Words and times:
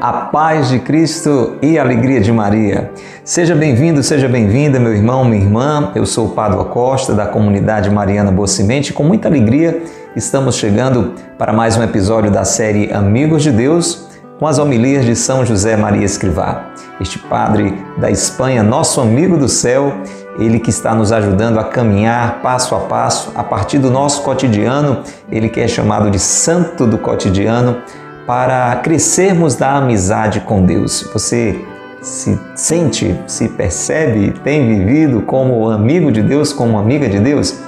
A 0.00 0.12
paz 0.12 0.68
de 0.68 0.78
Cristo 0.78 1.58
e 1.60 1.78
a 1.78 1.82
alegria 1.82 2.20
de 2.20 2.32
Maria. 2.32 2.92
Seja 3.24 3.54
bem-vindo, 3.54 4.02
seja 4.02 4.26
bem-vinda, 4.26 4.80
meu 4.80 4.94
irmão, 4.94 5.22
minha 5.22 5.42
irmã. 5.42 5.92
Eu 5.94 6.06
sou 6.06 6.28
o 6.28 6.30
Padre 6.30 6.64
Costa, 6.66 7.12
da 7.12 7.26
comunidade 7.26 7.90
Mariana 7.90 8.30
Boa 8.32 8.48
Semente. 8.48 8.92
Com 8.92 9.02
muita 9.02 9.28
alegria, 9.28 9.82
estamos 10.16 10.54
chegando 10.54 11.12
para 11.36 11.52
mais 11.52 11.76
um 11.76 11.82
episódio 11.82 12.30
da 12.30 12.42
série 12.44 12.90
Amigos 12.90 13.42
de 13.42 13.50
Deus, 13.50 14.07
com 14.38 14.46
as 14.46 14.58
homilias 14.58 15.04
de 15.04 15.16
São 15.16 15.44
José 15.44 15.76
Maria 15.76 16.04
Escrivá. 16.04 16.70
Este 17.00 17.18
padre 17.18 17.84
da 17.98 18.10
Espanha, 18.10 18.62
nosso 18.62 19.00
amigo 19.00 19.36
do 19.36 19.48
céu, 19.48 19.92
ele 20.38 20.60
que 20.60 20.70
está 20.70 20.94
nos 20.94 21.10
ajudando 21.10 21.58
a 21.58 21.64
caminhar 21.64 22.40
passo 22.40 22.74
a 22.74 22.80
passo 22.80 23.32
a 23.34 23.42
partir 23.42 23.78
do 23.78 23.90
nosso 23.90 24.22
cotidiano, 24.22 25.02
ele 25.30 25.48
que 25.48 25.60
é 25.60 25.66
chamado 25.66 26.10
de 26.10 26.18
Santo 26.18 26.86
do 26.86 26.98
Cotidiano 26.98 27.78
para 28.26 28.76
crescermos 28.76 29.56
da 29.56 29.76
amizade 29.76 30.40
com 30.40 30.64
Deus. 30.64 31.08
Você 31.12 31.60
se 32.00 32.38
sente, 32.54 33.18
se 33.26 33.48
percebe, 33.48 34.32
tem 34.44 34.68
vivido 34.68 35.22
como 35.22 35.68
amigo 35.68 36.12
de 36.12 36.22
Deus, 36.22 36.52
como 36.52 36.78
amiga 36.78 37.08
de 37.08 37.18
Deus? 37.18 37.58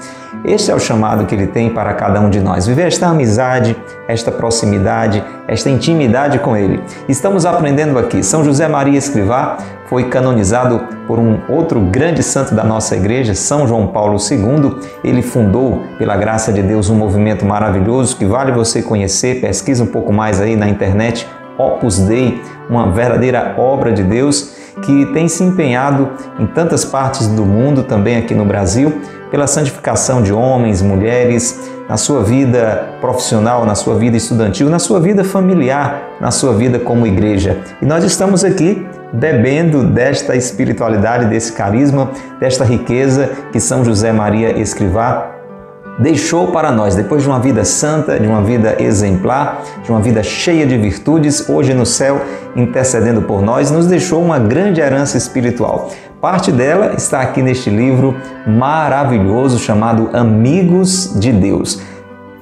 Este 0.45 0.71
é 0.71 0.75
o 0.75 0.79
chamado 0.79 1.27
que 1.27 1.35
ele 1.35 1.47
tem 1.47 1.71
para 1.71 1.93
cada 1.95 2.21
um 2.21 2.31
de 2.31 2.41
nós. 2.41 2.67
Viver 2.67 2.87
esta 2.87 3.09
amizade, 3.09 3.77
esta 4.09 4.31
proximidade, 4.31 5.23
esta 5.47 5.69
intimidade 5.69 6.39
com 6.39 6.57
ele. 6.57 6.83
Estamos 7.09 7.45
aprendendo 7.45 7.99
aqui. 7.99 8.23
São 8.23 8.45
José 8.45 8.69
Maria 8.69 8.99
Escrivá 8.99 9.59
foi 9.87 10.05
canonizado 10.09 10.81
por 11.07 11.19
um 11.19 11.41
outro 11.49 11.81
grande 11.81 12.23
santo 12.23 12.55
da 12.55 12.63
nossa 12.63 12.95
igreja, 12.95 13.35
São 13.35 13.67
João 13.67 13.89
Paulo 13.89 14.19
II. 14.19 14.77
Ele 15.03 15.21
fundou, 15.21 15.83
pela 15.99 16.17
graça 16.17 16.53
de 16.53 16.63
Deus, 16.63 16.89
um 16.89 16.95
movimento 16.95 17.45
maravilhoso 17.45 18.17
que 18.17 18.25
vale 18.25 18.53
você 18.53 18.83
conhecer. 18.83 19.41
Pesquisa 19.41 19.83
um 19.83 19.89
pouco 19.89 20.13
mais 20.13 20.41
aí 20.41 20.55
na 20.55 20.69
internet. 20.69 21.27
Opus 21.61 21.99
Dei, 21.99 22.41
uma 22.69 22.91
verdadeira 22.91 23.55
obra 23.59 23.93
de 23.93 24.03
Deus 24.03 24.55
que 24.83 25.07
tem 25.07 25.29
se 25.29 25.45
empenhado 25.45 26.09
em 26.39 26.47
tantas 26.47 26.85
partes 26.85 27.27
do 27.27 27.45
mundo, 27.45 27.83
também 27.83 28.17
aqui 28.17 28.35
no 28.35 28.45
Brasil, 28.45 29.01
pela 29.31 29.47
santificação 29.47 30.23
de 30.23 30.33
homens, 30.33 30.81
mulheres, 30.81 31.71
na 31.89 31.97
sua 31.97 32.23
vida 32.23 32.89
profissional, 33.01 33.67
na 33.67 33.75
sua 33.75 33.97
vida 33.97 34.17
estudantil, 34.17 34.71
na 34.71 34.79
sua 34.79 35.01
vida 35.01 35.25
familiar, 35.25 36.03
na 36.21 36.31
sua 36.31 36.55
vida 36.55 36.79
como 36.79 37.07
igreja. 37.07 37.59
E 37.83 37.85
nós 37.85 38.05
estamos 38.05 38.45
aqui 38.45 38.87
bebendo 39.13 39.83
desta 39.85 40.37
espiritualidade, 40.37 41.27
desse 41.27 41.53
carisma, 41.53 42.11
desta 42.39 42.65
riqueza 42.65 43.31
que 43.53 43.59
São 43.59 43.85
José 43.85 44.13
Maria 44.13 44.59
Escrivá 44.59 45.40
deixou 46.01 46.49
para 46.49 46.73
nós, 46.73 46.95
depois 46.95 47.23
de 47.23 47.29
uma 47.29 47.39
vida 47.39 47.65
santa, 47.65 48.19
de 48.19 48.27
uma 48.27 48.43
vida 48.43 48.83
exemplar, 48.83 49.63
de 49.85 49.91
uma 49.91 50.01
vida 50.01 50.23
cheia 50.23 50.67
de 50.67 50.77
virtudes, 50.77 51.49
hoje 51.49 51.75
no 51.75 51.85
céu, 51.85 52.23
intercedendo 52.57 53.23
por 53.23 53.43
nós, 53.43 53.71
nos 53.71 53.87
deixou 53.87 54.23
uma 54.23 54.39
grande 54.39 54.81
herança 54.81 55.19
espiritual. 55.19 55.91
Parte 56.21 56.51
dela 56.51 56.95
está 56.97 57.21
aqui 57.21 57.43
neste 57.43 57.71
livro 57.71 58.17
maravilhoso 58.47 59.59
chamado 59.59 60.11
Amigos 60.13 61.19
de 61.19 61.33
Deus. 61.33 61.81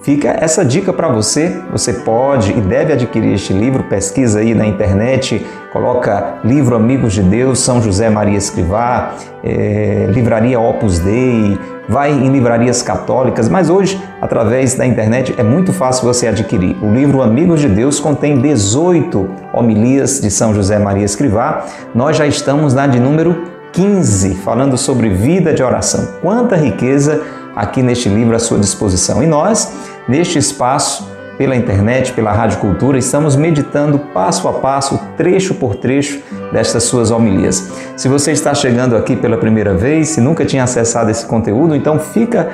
Fica 0.09 0.39
essa 0.41 0.65
dica 0.65 0.91
para 0.91 1.07
você. 1.09 1.55
Você 1.71 1.93
pode 1.93 2.53
e 2.53 2.61
deve 2.63 2.95
adquirir 2.95 3.35
este 3.35 3.53
livro. 3.53 3.83
Pesquisa 3.83 4.39
aí 4.39 4.55
na 4.55 4.65
internet, 4.65 5.47
coloca 5.71 6.39
livro 6.43 6.75
Amigos 6.75 7.13
de 7.13 7.21
Deus, 7.21 7.59
São 7.59 7.83
José 7.83 8.09
Maria 8.09 8.39
Escrivá, 8.39 9.13
é, 9.45 10.07
livraria 10.09 10.59
Opus 10.59 10.99
Dei, 10.99 11.59
vai 11.87 12.11
em 12.11 12.31
livrarias 12.31 12.81
católicas, 12.81 13.51
mas 13.51 13.69
hoje, 13.69 14.03
através 14.19 14.75
da 14.77 14.87
internet, 14.87 15.35
é 15.37 15.43
muito 15.43 15.75
fácil 15.75 16.07
você 16.07 16.27
adquirir. 16.27 16.83
O 16.83 16.91
livro 16.91 17.21
Amigos 17.21 17.61
de 17.61 17.69
Deus 17.69 18.01
contém 18.01 18.41
18 18.41 19.29
homilias 19.53 20.23
de 20.23 20.31
São 20.31 20.55
José 20.55 20.79
Maria 20.79 21.05
Escrivá. 21.05 21.67
Nós 21.95 22.17
já 22.17 22.27
estamos 22.27 22.73
na 22.73 22.87
de 22.87 22.99
número 22.99 23.43
15, 23.73 24.37
falando 24.37 24.79
sobre 24.79 25.11
vida 25.11 25.53
de 25.53 25.63
oração. 25.63 26.09
Quanta 26.23 26.57
riqueza 26.57 27.23
aqui 27.55 27.83
neste 27.83 28.09
livro 28.09 28.37
à 28.37 28.39
sua 28.39 28.59
disposição. 28.59 29.21
E 29.21 29.27
nós, 29.27 29.98
neste 30.09 30.39
espaço, 30.39 31.07
pela 31.39 31.55
internet, 31.55 32.13
pela 32.13 32.33
Rádio 32.33 32.59
Cultura, 32.59 32.99
estamos 32.99 33.37
meditando 33.37 33.99
passo 34.13 34.49
a 34.49 34.55
passo, 34.55 34.99
trecho 35.17 35.55
por 35.55 35.77
trecho 35.77 36.21
destas 36.53 36.83
suas 36.83 37.13
homilias. 37.13 37.71
Se 37.97 38.09
você 38.09 38.33
está 38.33 38.53
chegando 38.53 38.97
aqui 38.97 39.15
pela 39.15 39.37
primeira 39.37 39.73
vez, 39.73 40.09
se 40.09 40.21
nunca 40.21 40.45
tinha 40.45 40.65
acessado 40.65 41.11
esse 41.11 41.25
conteúdo, 41.25 41.77
então 41.77 41.99
fica 42.01 42.49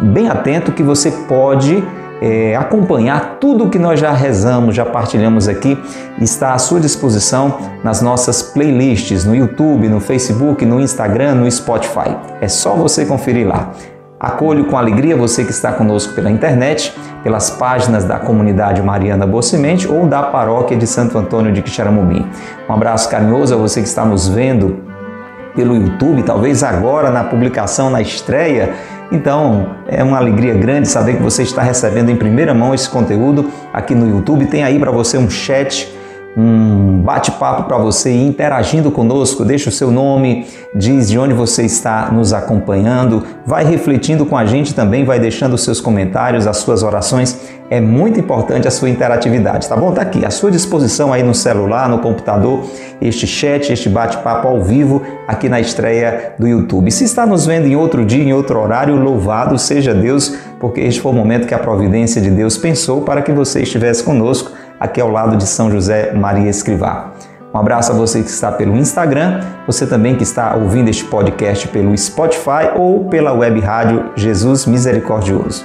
bem 0.00 0.28
atento 0.28 0.70
que 0.70 0.82
você 0.82 1.10
pode 1.10 1.82
é, 2.22 2.54
acompanhar 2.54 3.38
tudo 3.40 3.64
o 3.64 3.70
que 3.70 3.78
nós 3.78 3.98
já 3.98 4.12
rezamos, 4.12 4.76
já 4.76 4.84
partilhamos 4.84 5.48
aqui, 5.48 5.76
está 6.20 6.54
à 6.54 6.58
sua 6.58 6.78
disposição 6.78 7.58
nas 7.82 8.00
nossas 8.00 8.42
playlists 8.42 9.24
no 9.24 9.34
YouTube, 9.34 9.88
no 9.88 9.98
Facebook, 9.98 10.64
no 10.64 10.80
Instagram, 10.80 11.34
no 11.34 11.50
Spotify. 11.50 12.16
É 12.40 12.46
só 12.46 12.76
você 12.76 13.04
conferir 13.04 13.48
lá. 13.48 13.72
Acolho 14.24 14.64
com 14.64 14.78
alegria 14.78 15.16
você 15.16 15.44
que 15.44 15.50
está 15.50 15.72
conosco 15.72 16.14
pela 16.14 16.30
internet, 16.30 16.94
pelas 17.22 17.50
páginas 17.50 18.04
da 18.04 18.18
comunidade 18.18 18.82
Mariana 18.82 19.26
Bocimente 19.26 19.86
ou 19.86 20.06
da 20.06 20.22
paróquia 20.22 20.76
de 20.76 20.86
Santo 20.86 21.18
Antônio 21.18 21.52
de 21.52 21.60
Quixaramubim. 21.60 22.26
Um 22.68 22.72
abraço 22.72 23.08
carinhoso 23.10 23.54
a 23.54 23.56
você 23.56 23.82
que 23.82 23.88
está 23.88 24.04
nos 24.04 24.26
vendo 24.28 24.82
pelo 25.54 25.76
YouTube, 25.76 26.22
talvez 26.22 26.64
agora 26.64 27.10
na 27.10 27.22
publicação, 27.22 27.90
na 27.90 28.00
estreia 28.00 28.74
então, 29.12 29.76
é 29.86 30.02
uma 30.02 30.16
alegria 30.16 30.54
grande 30.54 30.88
saber 30.88 31.16
que 31.16 31.22
você 31.22 31.42
está 31.42 31.62
recebendo 31.62 32.10
em 32.10 32.16
primeira 32.16 32.54
mão 32.54 32.74
esse 32.74 32.88
conteúdo 32.88 33.48
aqui 33.72 33.94
no 33.94 34.08
YouTube. 34.08 34.46
Tem 34.46 34.64
aí 34.64 34.78
para 34.78 34.90
você 34.90 35.18
um 35.18 35.28
chat 35.30 35.94
um 36.36 37.00
bate-papo 37.02 37.64
para 37.64 37.78
você 37.78 38.12
interagindo 38.12 38.90
conosco. 38.90 39.44
Deixa 39.44 39.68
o 39.68 39.72
seu 39.72 39.90
nome, 39.90 40.46
diz 40.74 41.08
de 41.08 41.18
onde 41.18 41.32
você 41.32 41.62
está 41.62 42.10
nos 42.10 42.32
acompanhando, 42.32 43.22
vai 43.46 43.64
refletindo 43.64 44.26
com 44.26 44.36
a 44.36 44.44
gente 44.44 44.74
também, 44.74 45.04
vai 45.04 45.20
deixando 45.20 45.54
os 45.54 45.62
seus 45.62 45.80
comentários, 45.80 46.46
as 46.46 46.56
suas 46.58 46.82
orações. 46.82 47.38
É 47.70 47.80
muito 47.80 48.20
importante 48.20 48.68
a 48.68 48.70
sua 48.70 48.90
interatividade, 48.90 49.68
tá 49.68 49.76
bom? 49.76 49.92
Tá 49.92 50.02
aqui 50.02 50.24
à 50.24 50.30
sua 50.30 50.50
disposição 50.50 51.12
aí 51.12 51.22
no 51.22 51.34
celular, 51.34 51.88
no 51.88 51.98
computador, 51.98 52.64
este 53.00 53.26
chat, 53.26 53.72
este 53.72 53.88
bate-papo 53.88 54.46
ao 54.46 54.60
vivo 54.62 55.02
aqui 55.26 55.48
na 55.48 55.60
estreia 55.60 56.34
do 56.38 56.46
YouTube. 56.46 56.90
Se 56.90 57.04
está 57.04 57.24
nos 57.24 57.46
vendo 57.46 57.66
em 57.66 57.74
outro 57.74 58.04
dia, 58.04 58.22
em 58.22 58.32
outro 58.32 58.60
horário, 58.60 58.96
louvado 58.96 59.58
seja 59.58 59.94
Deus, 59.94 60.36
porque 60.60 60.80
este 60.80 61.00
foi 61.00 61.12
o 61.12 61.14
momento 61.14 61.46
que 61.46 61.54
a 61.54 61.58
providência 61.58 62.20
de 62.20 62.30
Deus 62.30 62.58
pensou 62.58 63.00
para 63.00 63.22
que 63.22 63.32
você 63.32 63.62
estivesse 63.62 64.02
conosco 64.02 64.52
aqui 64.84 65.00
ao 65.00 65.10
lado 65.10 65.36
de 65.36 65.46
São 65.46 65.70
José 65.70 66.12
Maria 66.12 66.50
Escrivá. 66.50 67.12
Um 67.52 67.58
abraço 67.58 67.90
a 67.90 67.94
você 67.94 68.22
que 68.22 68.28
está 68.28 68.52
pelo 68.52 68.76
Instagram, 68.76 69.40
você 69.66 69.86
também 69.86 70.14
que 70.14 70.22
está 70.22 70.54
ouvindo 70.54 70.90
este 70.90 71.04
podcast 71.04 71.66
pelo 71.68 71.96
Spotify 71.96 72.70
ou 72.76 73.06
pela 73.06 73.32
web 73.32 73.58
rádio 73.60 74.10
Jesus 74.14 74.66
Misericordioso. 74.66 75.64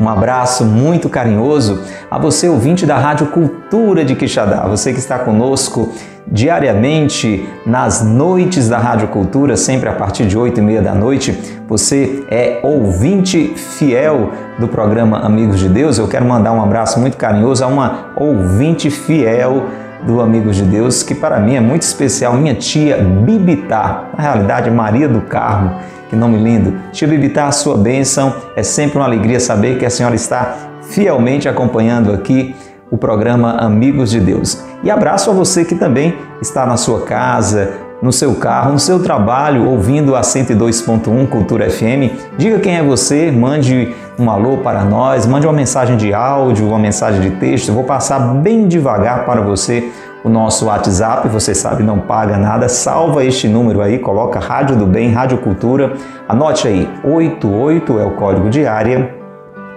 Um 0.00 0.08
abraço 0.08 0.64
muito 0.64 1.08
carinhoso 1.08 1.80
a 2.10 2.18
você, 2.18 2.48
ouvinte 2.48 2.86
da 2.86 2.96
Rádio 2.98 3.26
Cultura 3.28 4.04
de 4.04 4.16
Quixadá, 4.16 4.66
você 4.66 4.92
que 4.92 4.98
está 4.98 5.18
conosco 5.18 5.92
diariamente 6.30 7.48
nas 7.66 8.02
noites 8.04 8.68
da 8.68 8.78
Rádio 8.78 9.08
Cultura, 9.08 9.56
sempre 9.56 9.88
a 9.88 9.92
partir 9.92 10.26
de 10.26 10.38
8 10.38 10.60
e 10.60 10.62
meia 10.62 10.80
da 10.80 10.94
noite. 10.94 11.36
Você 11.68 12.24
é 12.30 12.60
ouvinte 12.62 13.52
fiel 13.56 14.30
do 14.58 14.68
programa 14.68 15.18
Amigos 15.20 15.58
de 15.58 15.68
Deus. 15.68 15.98
Eu 15.98 16.08
quero 16.08 16.24
mandar 16.24 16.52
um 16.52 16.62
abraço 16.62 17.00
muito 17.00 17.16
carinhoso 17.16 17.64
a 17.64 17.66
uma 17.66 18.12
ouvinte 18.16 18.90
fiel 18.90 19.64
do 20.02 20.20
Amigos 20.20 20.56
de 20.56 20.62
Deus, 20.62 21.02
que 21.02 21.14
para 21.14 21.38
mim 21.40 21.56
é 21.56 21.60
muito 21.60 21.82
especial, 21.82 22.32
minha 22.34 22.54
tia 22.54 22.96
Bibitá, 22.96 24.04
na 24.16 24.22
realidade 24.22 24.70
Maria 24.70 25.08
do 25.08 25.20
Carmo 25.20 25.78
que 26.10 26.16
nome 26.16 26.38
lindo. 26.38 26.76
Tia 26.90 27.06
Bibitá, 27.06 27.46
a 27.46 27.52
sua 27.52 27.76
bênção. 27.76 28.34
É 28.56 28.64
sempre 28.64 28.98
uma 28.98 29.04
alegria 29.04 29.38
saber 29.38 29.78
que 29.78 29.86
a 29.86 29.90
senhora 29.90 30.16
está 30.16 30.56
fielmente 30.82 31.48
acompanhando 31.48 32.12
aqui 32.12 32.54
o 32.90 32.98
programa 32.98 33.52
Amigos 33.52 34.10
de 34.10 34.20
Deus. 34.20 34.62
E 34.82 34.90
abraço 34.90 35.30
a 35.30 35.32
você 35.32 35.64
que 35.64 35.74
também 35.74 36.16
está 36.40 36.66
na 36.66 36.76
sua 36.76 37.02
casa, 37.02 37.70
no 38.02 38.12
seu 38.12 38.34
carro, 38.34 38.72
no 38.72 38.78
seu 38.78 39.02
trabalho, 39.02 39.68
ouvindo 39.68 40.16
a 40.16 40.22
102.1 40.22 41.28
Cultura 41.28 41.70
FM. 41.70 42.16
Diga 42.38 42.58
quem 42.58 42.76
é 42.76 42.82
você, 42.82 43.30
mande 43.30 43.94
um 44.18 44.30
alô 44.30 44.58
para 44.58 44.84
nós, 44.84 45.26
mande 45.26 45.46
uma 45.46 45.52
mensagem 45.52 45.96
de 45.96 46.12
áudio, 46.12 46.66
uma 46.66 46.78
mensagem 46.78 47.20
de 47.20 47.30
texto. 47.36 47.68
Eu 47.68 47.74
vou 47.74 47.84
passar 47.84 48.18
bem 48.36 48.66
devagar 48.66 49.24
para 49.24 49.40
você 49.40 49.90
o 50.24 50.28
nosso 50.28 50.66
WhatsApp, 50.66 51.28
você 51.28 51.54
sabe, 51.54 51.82
não 51.82 51.98
paga 51.98 52.36
nada. 52.36 52.68
Salva 52.68 53.24
este 53.24 53.48
número 53.48 53.80
aí, 53.80 53.98
coloca 53.98 54.38
Rádio 54.38 54.76
do 54.76 54.86
Bem, 54.86 55.12
Rádio 55.12 55.38
Cultura. 55.38 55.92
Anote 56.28 56.68
aí, 56.68 56.88
88 57.04 57.98
é 57.98 58.04
o 58.04 58.12
código 58.12 58.48
de 58.50 58.66
área 58.66 59.19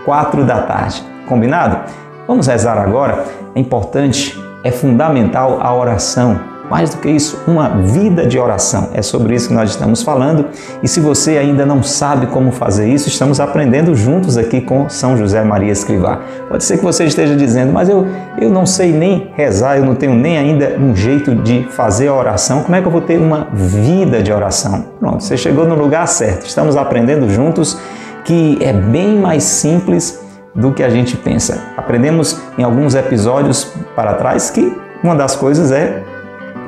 quatro 0.04 0.44
da 0.44 0.60
tarde. 0.60 1.02
Combinado? 1.26 1.78
Vamos 2.26 2.46
rezar 2.46 2.78
agora? 2.78 3.24
É 3.54 3.60
importante, 3.60 4.40
é 4.62 4.70
fundamental 4.70 5.58
a 5.60 5.74
oração. 5.74 6.52
Mais 6.70 6.88
do 6.88 6.98
que 6.98 7.10
isso, 7.10 7.38
uma 7.46 7.68
vida 7.68 8.24
de 8.24 8.38
oração. 8.38 8.88
É 8.94 9.02
sobre 9.02 9.34
isso 9.34 9.48
que 9.48 9.54
nós 9.54 9.70
estamos 9.70 10.02
falando. 10.02 10.46
E 10.82 10.88
se 10.88 11.00
você 11.00 11.36
ainda 11.36 11.66
não 11.66 11.82
sabe 11.82 12.28
como 12.28 12.50
fazer 12.50 12.88
isso, 12.88 13.08
estamos 13.08 13.40
aprendendo 13.40 13.94
juntos 13.94 14.38
aqui 14.38 14.60
com 14.60 14.88
São 14.88 15.14
José 15.14 15.42
Maria 15.42 15.70
Escrivá. 15.70 16.20
Pode 16.48 16.64
ser 16.64 16.78
que 16.78 16.84
você 16.84 17.04
esteja 17.04 17.36
dizendo, 17.36 17.72
mas 17.72 17.90
eu, 17.90 18.06
eu 18.40 18.48
não 18.48 18.64
sei 18.64 18.90
nem 18.90 19.30
rezar, 19.34 19.76
eu 19.76 19.84
não 19.84 19.94
tenho 19.94 20.14
nem 20.14 20.38
ainda 20.38 20.78
um 20.78 20.96
jeito 20.96 21.34
de 21.34 21.64
fazer 21.64 22.08
a 22.08 22.14
oração. 22.14 22.62
Como 22.62 22.74
é 22.74 22.80
que 22.80 22.86
eu 22.86 22.92
vou 22.92 23.02
ter 23.02 23.18
uma 23.18 23.48
vida 23.52 24.22
de 24.22 24.32
oração? 24.32 24.86
Pronto, 24.98 25.22
você 25.22 25.36
chegou 25.36 25.66
no 25.66 25.74
lugar 25.74 26.08
certo. 26.08 26.46
Estamos 26.46 26.74
aprendendo 26.76 27.28
juntos 27.28 27.78
que 28.24 28.56
é 28.62 28.72
bem 28.72 29.18
mais 29.18 29.42
simples 29.42 30.21
do 30.54 30.72
que 30.72 30.82
a 30.82 30.88
gente 30.88 31.16
pensa. 31.16 31.72
Aprendemos 31.76 32.40
em 32.58 32.62
alguns 32.62 32.94
episódios 32.94 33.72
para 33.96 34.14
trás 34.14 34.50
que 34.50 34.76
uma 35.02 35.14
das 35.14 35.34
coisas 35.34 35.72
é 35.72 36.02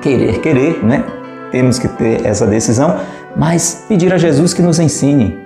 querer, 0.00 0.40
querer, 0.40 0.84
né? 0.84 1.04
Temos 1.50 1.78
que 1.78 1.88
ter 1.88 2.26
essa 2.26 2.46
decisão, 2.46 2.96
mas 3.36 3.84
pedir 3.88 4.12
a 4.12 4.18
Jesus 4.18 4.52
que 4.52 4.62
nos 4.62 4.78
ensine. 4.78 5.38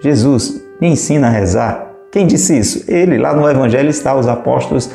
Jesus, 0.00 0.64
me 0.80 0.88
ensina 0.88 1.28
a 1.28 1.30
rezar. 1.30 1.92
Quem 2.10 2.26
disse 2.26 2.58
isso? 2.58 2.84
Ele, 2.88 3.18
lá 3.18 3.34
no 3.34 3.48
Evangelho 3.48 3.88
está, 3.88 4.14
os 4.14 4.26
apóstolos 4.26 4.90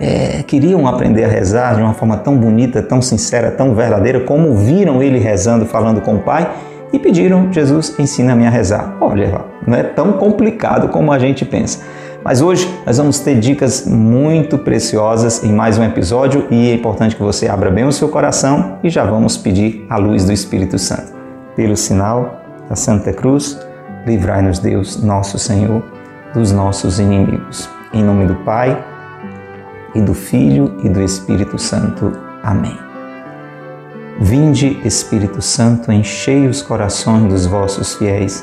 é, 0.00 0.42
queriam 0.42 0.86
aprender 0.86 1.24
a 1.24 1.28
rezar 1.28 1.76
de 1.76 1.82
uma 1.82 1.94
forma 1.94 2.16
tão 2.16 2.36
bonita, 2.36 2.82
tão 2.82 3.00
sincera, 3.00 3.50
tão 3.50 3.74
verdadeira, 3.74 4.20
como 4.20 4.54
viram 4.56 5.02
ele 5.02 5.18
rezando, 5.18 5.66
falando 5.66 6.00
com 6.00 6.16
o 6.16 6.20
Pai 6.20 6.50
e 6.92 6.98
pediram: 6.98 7.52
Jesus, 7.52 7.94
ensina-me 7.98 8.46
a 8.46 8.50
rezar. 8.50 8.96
Olha, 9.00 9.44
não 9.66 9.76
é 9.76 9.82
tão 9.82 10.12
complicado 10.14 10.88
como 10.88 11.12
a 11.12 11.18
gente 11.18 11.44
pensa. 11.44 11.80
Mas 12.24 12.40
hoje 12.40 12.66
nós 12.86 12.96
vamos 12.96 13.18
ter 13.18 13.38
dicas 13.38 13.86
muito 13.86 14.56
preciosas 14.56 15.44
em 15.44 15.52
mais 15.52 15.76
um 15.76 15.84
episódio 15.84 16.46
e 16.50 16.70
é 16.70 16.74
importante 16.74 17.14
que 17.14 17.22
você 17.22 17.46
abra 17.48 17.70
bem 17.70 17.84
o 17.84 17.92
seu 17.92 18.08
coração 18.08 18.78
e 18.82 18.88
já 18.88 19.04
vamos 19.04 19.36
pedir 19.36 19.84
a 19.90 19.98
luz 19.98 20.24
do 20.24 20.32
Espírito 20.32 20.78
Santo. 20.78 21.12
Pelo 21.54 21.76
sinal 21.76 22.40
da 22.66 22.74
Santa 22.74 23.12
Cruz, 23.12 23.60
livrai-nos 24.06 24.58
Deus, 24.58 25.02
nosso 25.02 25.38
Senhor, 25.38 25.84
dos 26.32 26.50
nossos 26.50 26.98
inimigos. 26.98 27.68
Em 27.92 28.02
nome 28.02 28.24
do 28.24 28.36
Pai 28.36 28.82
e 29.94 30.00
do 30.00 30.14
Filho 30.14 30.74
e 30.82 30.88
do 30.88 31.02
Espírito 31.02 31.58
Santo. 31.58 32.10
Amém. 32.42 32.78
Vinde, 34.18 34.80
Espírito 34.82 35.42
Santo, 35.42 35.92
enchei 35.92 36.46
os 36.46 36.62
corações 36.62 37.30
dos 37.30 37.44
vossos 37.44 37.96
fiéis 37.96 38.42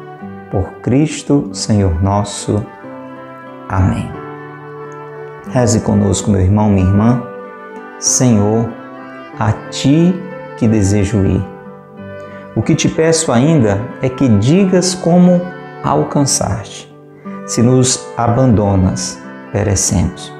por 0.51 0.73
Cristo, 0.81 1.49
Senhor 1.53 2.03
nosso. 2.03 2.63
Amém. 3.69 4.11
Reze 5.49 5.79
conosco, 5.79 6.29
meu 6.29 6.41
irmão, 6.41 6.69
minha 6.69 6.85
irmã. 6.85 7.23
Senhor, 7.97 8.69
a 9.39 9.53
ti 9.69 10.13
que 10.57 10.67
desejo 10.67 11.25
ir. 11.25 11.43
O 12.55 12.61
que 12.61 12.75
te 12.75 12.89
peço 12.89 13.31
ainda 13.31 13.81
é 14.01 14.09
que 14.09 14.27
digas 14.27 14.93
como 14.93 15.41
alcançar-te. 15.83 16.93
Se 17.45 17.63
nos 17.63 18.05
abandonas, 18.17 19.17
perecemos. 19.51 20.33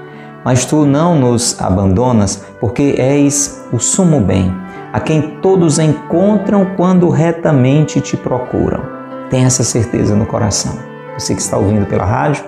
Mas 0.43 0.65
tu 0.65 0.85
não 0.85 1.17
nos 1.17 1.61
abandonas, 1.61 2.43
porque 2.59 2.95
és 2.97 3.65
o 3.71 3.79
sumo 3.79 4.19
bem, 4.19 4.53
a 4.91 4.99
quem 4.99 5.39
todos 5.41 5.79
encontram 5.79 6.73
quando 6.75 7.09
retamente 7.09 8.01
te 8.01 8.17
procuram. 8.17 9.00
Tenha 9.31 9.47
essa 9.47 9.63
certeza 9.63 10.13
no 10.13 10.25
coração. 10.25 10.77
Você 11.17 11.33
que 11.33 11.39
está 11.39 11.55
ouvindo 11.55 11.85
pela 11.85 12.03
rádio, 12.03 12.43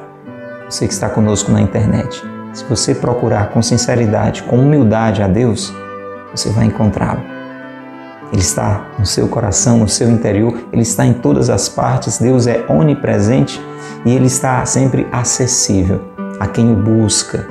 você 0.69 0.85
que 0.85 0.91
está 0.91 1.07
conosco 1.07 1.49
na 1.49 1.61
internet. 1.61 2.21
Se 2.51 2.65
você 2.65 2.93
procurar 2.93 3.51
com 3.51 3.61
sinceridade, 3.61 4.43
com 4.43 4.57
humildade 4.57 5.23
a 5.23 5.27
Deus, 5.27 5.73
você 6.35 6.49
vai 6.49 6.65
encontrá-lo. 6.65 7.21
Ele 8.33 8.41
está 8.41 8.85
no 8.99 9.05
seu 9.05 9.29
coração, 9.29 9.77
no 9.77 9.87
seu 9.87 10.09
interior, 10.11 10.59
ele 10.73 10.81
está 10.81 11.05
em 11.05 11.13
todas 11.13 11.49
as 11.49 11.69
partes. 11.69 12.17
Deus 12.17 12.47
é 12.47 12.65
onipresente 12.67 13.61
e 14.05 14.13
ele 14.13 14.27
está 14.27 14.65
sempre 14.65 15.07
acessível 15.09 16.01
a 16.37 16.47
quem 16.47 16.69
o 16.69 16.75
busca 16.75 17.47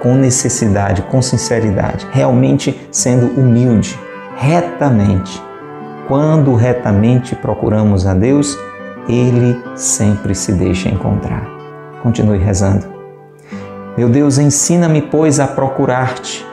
com 0.00 0.14
necessidade, 0.14 1.02
com 1.02 1.20
sinceridade, 1.20 2.06
realmente 2.12 2.88
sendo 2.92 3.26
humilde, 3.40 3.98
retamente 4.36 5.47
quando 6.08 6.54
retamente 6.54 7.36
procuramos 7.36 8.06
a 8.06 8.14
Deus, 8.14 8.58
Ele 9.06 9.60
sempre 9.76 10.34
se 10.34 10.52
deixa 10.52 10.88
encontrar. 10.88 11.46
Continue 12.02 12.38
rezando. 12.38 12.86
Meu 13.96 14.08
Deus, 14.08 14.38
ensina-me, 14.38 15.02
pois, 15.02 15.38
a 15.38 15.46
procurar-te. 15.46 16.46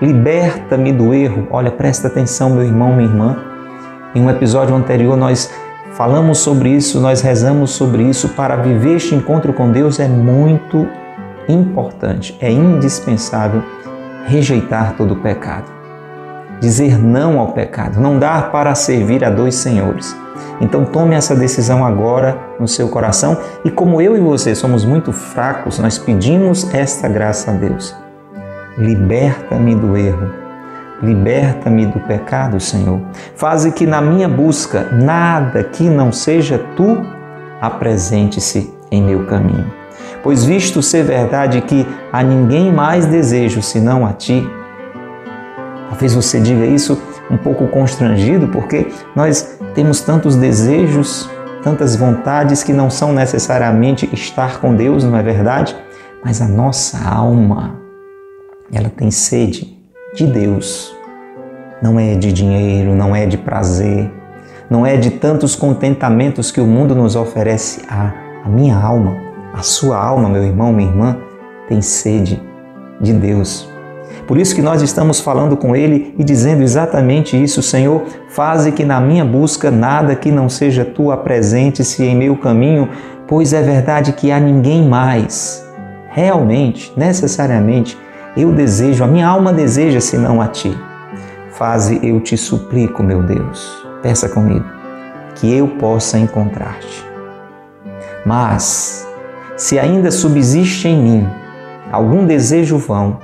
Liberta-me 0.00 0.92
do 0.92 1.12
erro. 1.12 1.46
Olha, 1.50 1.70
presta 1.70 2.08
atenção, 2.08 2.50
meu 2.50 2.64
irmão, 2.64 2.96
minha 2.96 3.08
irmã. 3.08 3.36
Em 4.14 4.22
um 4.22 4.30
episódio 4.30 4.74
anterior, 4.74 5.16
nós 5.16 5.52
falamos 5.92 6.38
sobre 6.38 6.70
isso, 6.70 6.98
nós 6.98 7.20
rezamos 7.20 7.72
sobre 7.72 8.04
isso. 8.04 8.30
Para 8.30 8.56
viver 8.56 8.96
este 8.96 9.14
encontro 9.14 9.52
com 9.52 9.70
Deus 9.70 10.00
é 10.00 10.08
muito 10.08 10.88
importante, 11.48 12.36
é 12.40 12.50
indispensável 12.50 13.62
rejeitar 14.26 14.94
todo 14.96 15.14
o 15.14 15.16
pecado 15.16 15.81
dizer 16.62 16.96
não 16.96 17.40
ao 17.40 17.48
pecado, 17.48 18.00
não 18.00 18.20
dar 18.20 18.52
para 18.52 18.72
servir 18.76 19.24
a 19.24 19.30
dois 19.30 19.56
senhores. 19.56 20.16
Então 20.60 20.84
tome 20.84 21.16
essa 21.16 21.34
decisão 21.34 21.84
agora 21.84 22.38
no 22.60 22.68
seu 22.68 22.88
coração 22.88 23.36
e 23.64 23.70
como 23.70 24.00
eu 24.00 24.16
e 24.16 24.20
você 24.20 24.54
somos 24.54 24.84
muito 24.84 25.12
fracos, 25.12 25.80
nós 25.80 25.98
pedimos 25.98 26.72
esta 26.72 27.08
graça 27.08 27.50
a 27.50 27.54
Deus. 27.54 27.92
Liberta-me 28.78 29.74
do 29.74 29.96
erro. 29.96 30.30
Liberta-me 31.02 31.84
do 31.84 31.98
pecado, 31.98 32.60
Senhor. 32.60 33.00
Faze 33.34 33.72
que 33.72 33.84
na 33.84 34.00
minha 34.00 34.28
busca 34.28 34.86
nada 34.92 35.64
que 35.64 35.82
não 35.82 36.12
seja 36.12 36.64
tu 36.76 36.96
apresente-se 37.60 38.72
em 38.88 39.02
meu 39.02 39.26
caminho. 39.26 39.66
Pois 40.22 40.44
visto 40.44 40.80
ser 40.80 41.02
verdade 41.02 41.60
que 41.62 41.84
a 42.12 42.22
ninguém 42.22 42.72
mais 42.72 43.04
desejo 43.04 43.60
senão 43.60 44.06
a 44.06 44.12
ti, 44.12 44.48
Talvez 45.92 46.14
você 46.14 46.40
diga 46.40 46.64
isso 46.64 46.98
um 47.30 47.36
pouco 47.36 47.68
constrangido, 47.68 48.48
porque 48.48 48.86
nós 49.14 49.58
temos 49.74 50.00
tantos 50.00 50.36
desejos, 50.36 51.28
tantas 51.62 51.94
vontades 51.94 52.62
que 52.62 52.72
não 52.72 52.88
são 52.88 53.12
necessariamente 53.12 54.08
estar 54.10 54.58
com 54.58 54.74
Deus, 54.74 55.04
não 55.04 55.14
é 55.18 55.22
verdade? 55.22 55.76
Mas 56.24 56.40
a 56.40 56.48
nossa 56.48 57.06
alma, 57.06 57.78
ela 58.72 58.88
tem 58.88 59.10
sede 59.10 59.78
de 60.14 60.26
Deus. 60.26 60.96
Não 61.82 62.00
é 62.00 62.14
de 62.14 62.32
dinheiro, 62.32 62.94
não 62.94 63.14
é 63.14 63.26
de 63.26 63.36
prazer, 63.36 64.10
não 64.70 64.86
é 64.86 64.96
de 64.96 65.10
tantos 65.10 65.54
contentamentos 65.54 66.50
que 66.50 66.60
o 66.60 66.66
mundo 66.66 66.94
nos 66.94 67.16
oferece. 67.16 67.82
Ah, 67.86 68.14
A 68.46 68.48
minha 68.48 68.76
alma, 68.76 69.14
a 69.52 69.60
sua 69.60 70.02
alma, 70.02 70.26
meu 70.26 70.42
irmão, 70.42 70.72
minha 70.72 70.88
irmã, 70.88 71.18
tem 71.68 71.82
sede 71.82 72.42
de 72.98 73.12
Deus. 73.12 73.71
Por 74.26 74.38
isso 74.38 74.54
que 74.54 74.62
nós 74.62 74.82
estamos 74.82 75.20
falando 75.20 75.56
com 75.56 75.74
Ele 75.74 76.14
e 76.18 76.24
dizendo 76.24 76.62
exatamente 76.62 77.40
isso, 77.40 77.62
Senhor, 77.62 78.02
faze 78.28 78.72
que 78.72 78.84
na 78.84 79.00
minha 79.00 79.24
busca 79.24 79.70
nada 79.70 80.14
que 80.14 80.30
não 80.30 80.48
seja 80.48 80.84
Tu 80.84 81.10
apresente-se 81.10 82.04
em 82.04 82.16
meu 82.16 82.36
caminho, 82.36 82.88
pois 83.26 83.52
é 83.52 83.62
verdade 83.62 84.12
que 84.12 84.30
há 84.30 84.38
ninguém 84.38 84.86
mais. 84.86 85.66
Realmente, 86.10 86.92
necessariamente, 86.96 87.98
eu 88.36 88.52
desejo, 88.52 89.02
a 89.02 89.06
minha 89.06 89.26
alma 89.26 89.52
deseja 89.52 90.00
senão 90.00 90.40
a 90.40 90.46
Ti. 90.46 90.76
Faze 91.50 92.00
eu 92.02 92.20
te 92.20 92.36
suplico, 92.36 93.02
meu 93.02 93.22
Deus, 93.22 93.86
peça 94.02 94.28
comigo, 94.28 94.64
que 95.34 95.54
eu 95.54 95.68
possa 95.68 96.18
encontrar-te. 96.18 97.04
Mas, 98.24 99.06
se 99.56 99.78
ainda 99.78 100.10
subsiste 100.10 100.88
em 100.88 100.96
mim 100.96 101.28
algum 101.90 102.24
desejo 102.24 102.78
vão, 102.78 103.18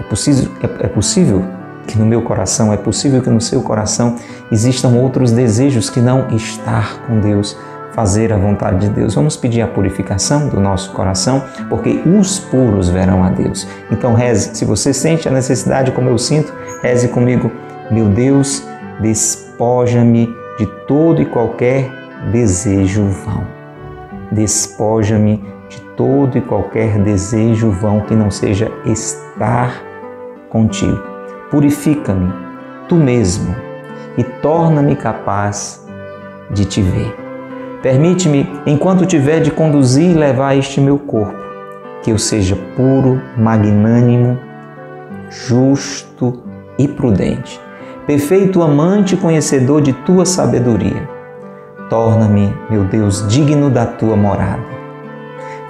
é 0.00 0.02
possível, 0.02 0.50
é, 0.62 0.86
é 0.86 0.88
possível 0.88 1.44
que 1.86 1.98
no 1.98 2.06
meu 2.06 2.22
coração, 2.22 2.72
é 2.72 2.76
possível 2.76 3.20
que 3.20 3.30
no 3.30 3.40
seu 3.40 3.62
coração 3.62 4.16
existam 4.50 4.88
outros 4.90 5.30
desejos 5.32 5.90
que 5.90 6.00
não 6.00 6.28
estar 6.30 7.02
com 7.06 7.20
Deus, 7.20 7.56
fazer 7.92 8.32
a 8.32 8.36
vontade 8.36 8.86
de 8.86 8.88
Deus. 8.88 9.14
Vamos 9.14 9.36
pedir 9.36 9.60
a 9.60 9.66
purificação 9.66 10.48
do 10.48 10.60
nosso 10.60 10.92
coração, 10.92 11.42
porque 11.68 12.02
os 12.06 12.38
puros 12.38 12.88
verão 12.88 13.22
a 13.24 13.30
Deus. 13.30 13.66
Então 13.90 14.14
reze, 14.14 14.54
se 14.54 14.64
você 14.64 14.92
sente 14.92 15.28
a 15.28 15.32
necessidade 15.32 15.90
como 15.90 16.08
eu 16.08 16.18
sinto, 16.18 16.52
reze 16.82 17.08
comigo. 17.08 17.50
Meu 17.90 18.08
Deus, 18.08 18.62
despoja-me 19.00 20.34
de 20.58 20.66
todo 20.86 21.20
e 21.20 21.26
qualquer 21.26 21.90
desejo 22.30 23.04
vão. 23.06 23.44
Despoja-me 24.30 25.42
de 25.68 25.80
todo 25.96 26.38
e 26.38 26.40
qualquer 26.40 26.98
desejo 26.98 27.70
vão 27.70 28.00
que 28.00 28.14
não 28.14 28.30
seja 28.30 28.70
estar 28.84 29.89
contigo. 30.50 31.00
Purifica-me, 31.50 32.32
tu 32.88 32.96
mesmo, 32.96 33.54
e 34.18 34.22
torna-me 34.22 34.94
capaz 34.94 35.86
de 36.50 36.64
te 36.64 36.82
ver. 36.82 37.16
Permite-me, 37.82 38.46
enquanto 38.66 39.06
tiver 39.06 39.40
de 39.40 39.50
conduzir 39.50 40.10
e 40.10 40.14
levar 40.14 40.54
este 40.56 40.80
meu 40.80 40.98
corpo, 40.98 41.38
que 42.02 42.10
eu 42.10 42.18
seja 42.18 42.56
puro, 42.76 43.20
magnânimo, 43.38 44.38
justo 45.30 46.42
e 46.78 46.86
prudente, 46.86 47.58
perfeito 48.06 48.62
amante 48.62 49.14
e 49.14 49.18
conhecedor 49.18 49.80
de 49.80 49.92
tua 49.92 50.26
sabedoria. 50.26 51.08
Torna-me, 51.88 52.54
meu 52.68 52.84
Deus, 52.84 53.26
digno 53.26 53.70
da 53.70 53.86
tua 53.86 54.14
morada 54.14 54.79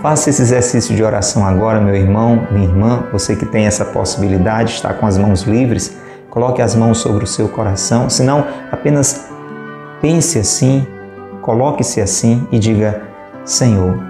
Faça 0.00 0.30
esse 0.30 0.40
exercício 0.40 0.96
de 0.96 1.04
oração 1.04 1.46
agora, 1.46 1.78
meu 1.78 1.94
irmão, 1.94 2.46
minha 2.50 2.66
irmã, 2.66 3.04
você 3.12 3.36
que 3.36 3.44
tem 3.44 3.66
essa 3.66 3.84
possibilidade, 3.84 4.72
está 4.72 4.94
com 4.94 5.04
as 5.04 5.18
mãos 5.18 5.42
livres, 5.42 5.94
coloque 6.30 6.62
as 6.62 6.74
mãos 6.74 6.98
sobre 6.98 7.24
o 7.24 7.26
seu 7.26 7.50
coração, 7.50 8.08
se 8.08 8.22
não, 8.22 8.46
apenas 8.72 9.28
pense 10.00 10.38
assim, 10.38 10.86
coloque-se 11.42 12.00
assim 12.00 12.48
e 12.50 12.58
diga: 12.58 13.02
Senhor, 13.44 14.02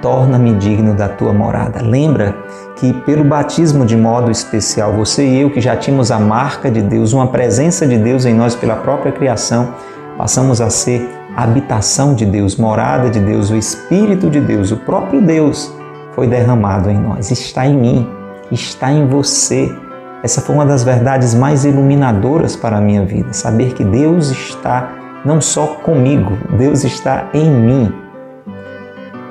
torna-me 0.00 0.54
digno 0.54 0.94
da 0.94 1.08
tua 1.08 1.32
morada. 1.32 1.80
Lembra 1.80 2.34
que 2.74 2.92
pelo 2.92 3.22
batismo 3.22 3.86
de 3.86 3.96
modo 3.96 4.32
especial, 4.32 4.92
você 4.92 5.24
e 5.24 5.42
eu 5.42 5.50
que 5.50 5.60
já 5.60 5.76
tínhamos 5.76 6.10
a 6.10 6.18
marca 6.18 6.68
de 6.68 6.82
Deus, 6.82 7.12
uma 7.12 7.28
presença 7.28 7.86
de 7.86 7.96
Deus 7.96 8.24
em 8.24 8.34
nós 8.34 8.56
pela 8.56 8.74
própria 8.74 9.12
criação, 9.12 9.76
passamos 10.18 10.60
a 10.60 10.68
ser 10.68 11.08
habitação 11.36 12.14
de 12.14 12.24
Deus, 12.26 12.56
morada 12.56 13.08
de 13.10 13.20
Deus, 13.20 13.50
o 13.50 13.56
Espírito 13.56 14.28
de 14.28 14.40
Deus, 14.40 14.70
o 14.70 14.76
próprio 14.76 15.20
Deus 15.20 15.72
foi 16.14 16.26
derramado 16.26 16.90
em 16.90 16.98
nós, 16.98 17.30
está 17.30 17.66
em 17.66 17.76
mim, 17.76 18.08
está 18.50 18.90
em 18.90 19.06
você. 19.06 19.74
Essa 20.22 20.40
foi 20.40 20.54
uma 20.54 20.66
das 20.66 20.84
verdades 20.84 21.34
mais 21.34 21.64
iluminadoras 21.64 22.54
para 22.54 22.76
a 22.76 22.80
minha 22.80 23.04
vida, 23.04 23.32
saber 23.32 23.72
que 23.74 23.84
Deus 23.84 24.30
está 24.30 24.92
não 25.24 25.40
só 25.40 25.66
comigo, 25.66 26.36
Deus 26.58 26.84
está 26.84 27.28
em 27.32 27.50
mim. 27.50 27.92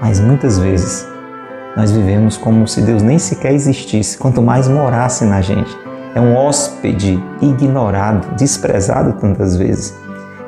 Mas 0.01 0.20
muitas 0.20 0.58
vezes 0.58 1.08
nós 1.77 1.91
vivemos 1.91 2.36
como 2.36 2.67
se 2.67 2.81
Deus 2.81 3.01
nem 3.01 3.20
sequer 3.20 3.53
existisse, 3.53 4.17
quanto 4.17 4.41
mais 4.41 4.67
morasse 4.67 5.24
na 5.24 5.41
gente. 5.41 5.77
É 6.13 6.20
um 6.20 6.36
hóspede 6.36 7.24
ignorado, 7.41 8.36
desprezado 8.36 9.13
tantas 9.13 9.55
vezes 9.55 10.00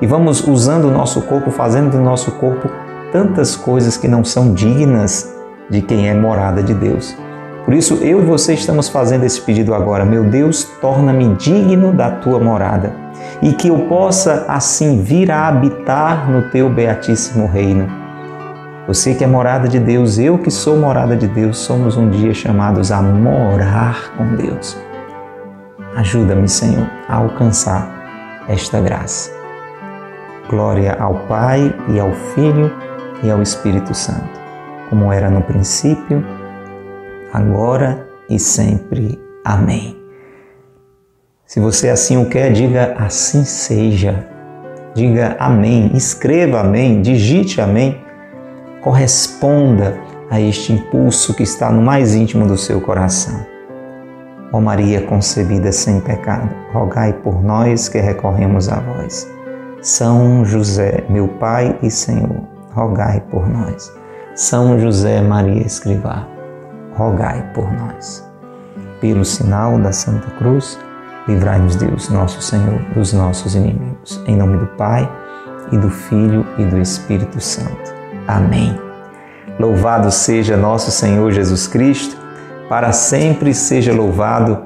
e 0.04 0.06
vamos 0.06 0.46
usando 0.46 0.90
o 0.90 0.92
nosso 0.92 1.22
corpo, 1.22 1.50
fazendo 1.50 1.92
do 1.92 1.98
nosso 1.98 2.32
corpo 2.32 2.70
tantas 3.10 3.56
coisas 3.56 3.96
que 3.96 4.06
não 4.06 4.22
são 4.22 4.54
dignas 4.54 5.34
de 5.70 5.82
quem 5.82 6.10
é 6.10 6.14
morada 6.14 6.62
de 6.62 6.74
Deus. 6.74 7.16
Por 7.64 7.74
isso, 7.74 7.94
eu 8.02 8.22
e 8.22 8.26
você 8.26 8.54
estamos 8.54 8.90
fazendo 8.90 9.24
esse 9.24 9.40
pedido 9.40 9.74
agora. 9.74 10.04
Meu 10.04 10.26
Deus, 10.26 10.66
torna-me 10.82 11.34
digno 11.36 11.94
da 11.94 12.12
tua 12.12 12.38
morada 12.38 12.94
e 13.42 13.54
que 13.54 13.70
eu 13.70 13.88
possa 13.88 14.44
assim 14.50 15.02
vir 15.02 15.32
a 15.32 15.48
habitar 15.48 16.30
no 16.30 16.50
teu 16.50 16.70
beatíssimo 16.70 17.48
reino. 17.48 17.88
Você 18.86 19.16
que 19.16 19.24
é 19.24 19.28
morada 19.28 19.70
de 19.70 19.80
Deus, 19.80 20.20
eu 20.20 20.38
que 20.38 20.52
sou 20.52 20.76
morada 20.76 21.16
de 21.16 21.30
Deus, 21.30 21.60
somos 21.60 21.96
um 21.96 22.10
dia 22.10 22.34
chamados 22.34 22.92
a 22.92 23.02
morar 23.02 24.12
com 24.18 24.36
Deus. 24.36 24.78
Ajuda-me, 25.96 26.50
Senhor, 26.50 26.90
a 27.08 27.16
alcançar 27.16 28.44
esta 28.50 28.82
graça. 28.82 29.43
Glória 30.50 30.94
ao 31.00 31.16
Pai 31.28 31.74
e 31.90 32.00
ao 32.00 32.12
Filho 32.12 32.72
e 33.24 33.32
ao 33.32 33.42
Espírito 33.42 33.94
Santo, 33.94 34.40
como 34.90 35.12
era 35.12 35.30
no 35.30 35.42
princípio, 35.42 36.24
agora 37.32 38.06
e 38.30 38.38
sempre. 38.38 39.20
Amém. 39.46 39.98
Se 41.46 41.60
você 41.60 41.90
assim 41.90 42.22
o 42.22 42.30
quer, 42.30 42.52
diga 42.52 42.96
assim 42.98 43.46
seja. 43.46 44.28
Diga 44.94 45.36
amém, 45.40 45.92
escreva 45.96 46.60
amém, 46.60 47.02
digite 47.02 47.62
amém. 47.62 48.02
Corresponda 48.82 49.98
a 50.30 50.40
este 50.42 50.74
impulso 50.74 51.34
que 51.34 51.44
está 51.44 51.72
no 51.72 51.82
mais 51.82 52.16
íntimo 52.16 52.46
do 52.46 52.58
seu 52.58 52.82
coração. 52.82 53.46
Ó 54.52 54.60
Maria 54.60 55.02
concebida 55.02 55.72
sem 55.72 56.00
pecado, 56.00 56.50
rogai 56.72 57.14
por 57.14 57.44
nós 57.44 57.88
que 57.88 58.00
recorremos 58.00 58.70
a 58.70 58.80
vós. 58.80 59.28
São 59.84 60.46
José, 60.46 61.04
meu 61.10 61.28
Pai 61.28 61.78
e 61.84 61.92
Senhor, 61.92 62.48
rogai 62.74 63.20
por 63.30 63.50
nós. 63.50 63.92
São 64.34 64.80
José 64.80 65.22
Maria 65.22 65.62
Escrivá, 65.62 66.26
rogai 66.96 67.52
por 67.54 67.70
nós. 67.74 68.26
Pelo 69.02 69.26
sinal 69.26 69.78
da 69.78 69.92
Santa 69.92 70.32
Cruz, 70.38 70.80
livrai-nos 71.28 71.76
Deus, 71.76 72.08
nosso 72.08 72.42
Senhor, 72.42 72.80
dos 72.96 73.12
nossos 73.12 73.56
inimigos. 73.56 74.24
Em 74.26 74.38
nome 74.38 74.58
do 74.58 74.68
Pai, 74.78 75.06
e 75.70 75.78
do 75.78 75.90
Filho 75.90 76.46
e 76.58 76.64
do 76.64 76.80
Espírito 76.80 77.42
Santo. 77.42 77.94
Amém. 78.26 78.80
Louvado 79.60 80.10
seja 80.12 80.56
nosso 80.56 80.92
Senhor 80.92 81.30
Jesus 81.34 81.68
Cristo, 81.68 82.16
para 82.70 82.94
sempre 82.94 83.54
seja 83.54 83.92
louvado, 83.92 84.64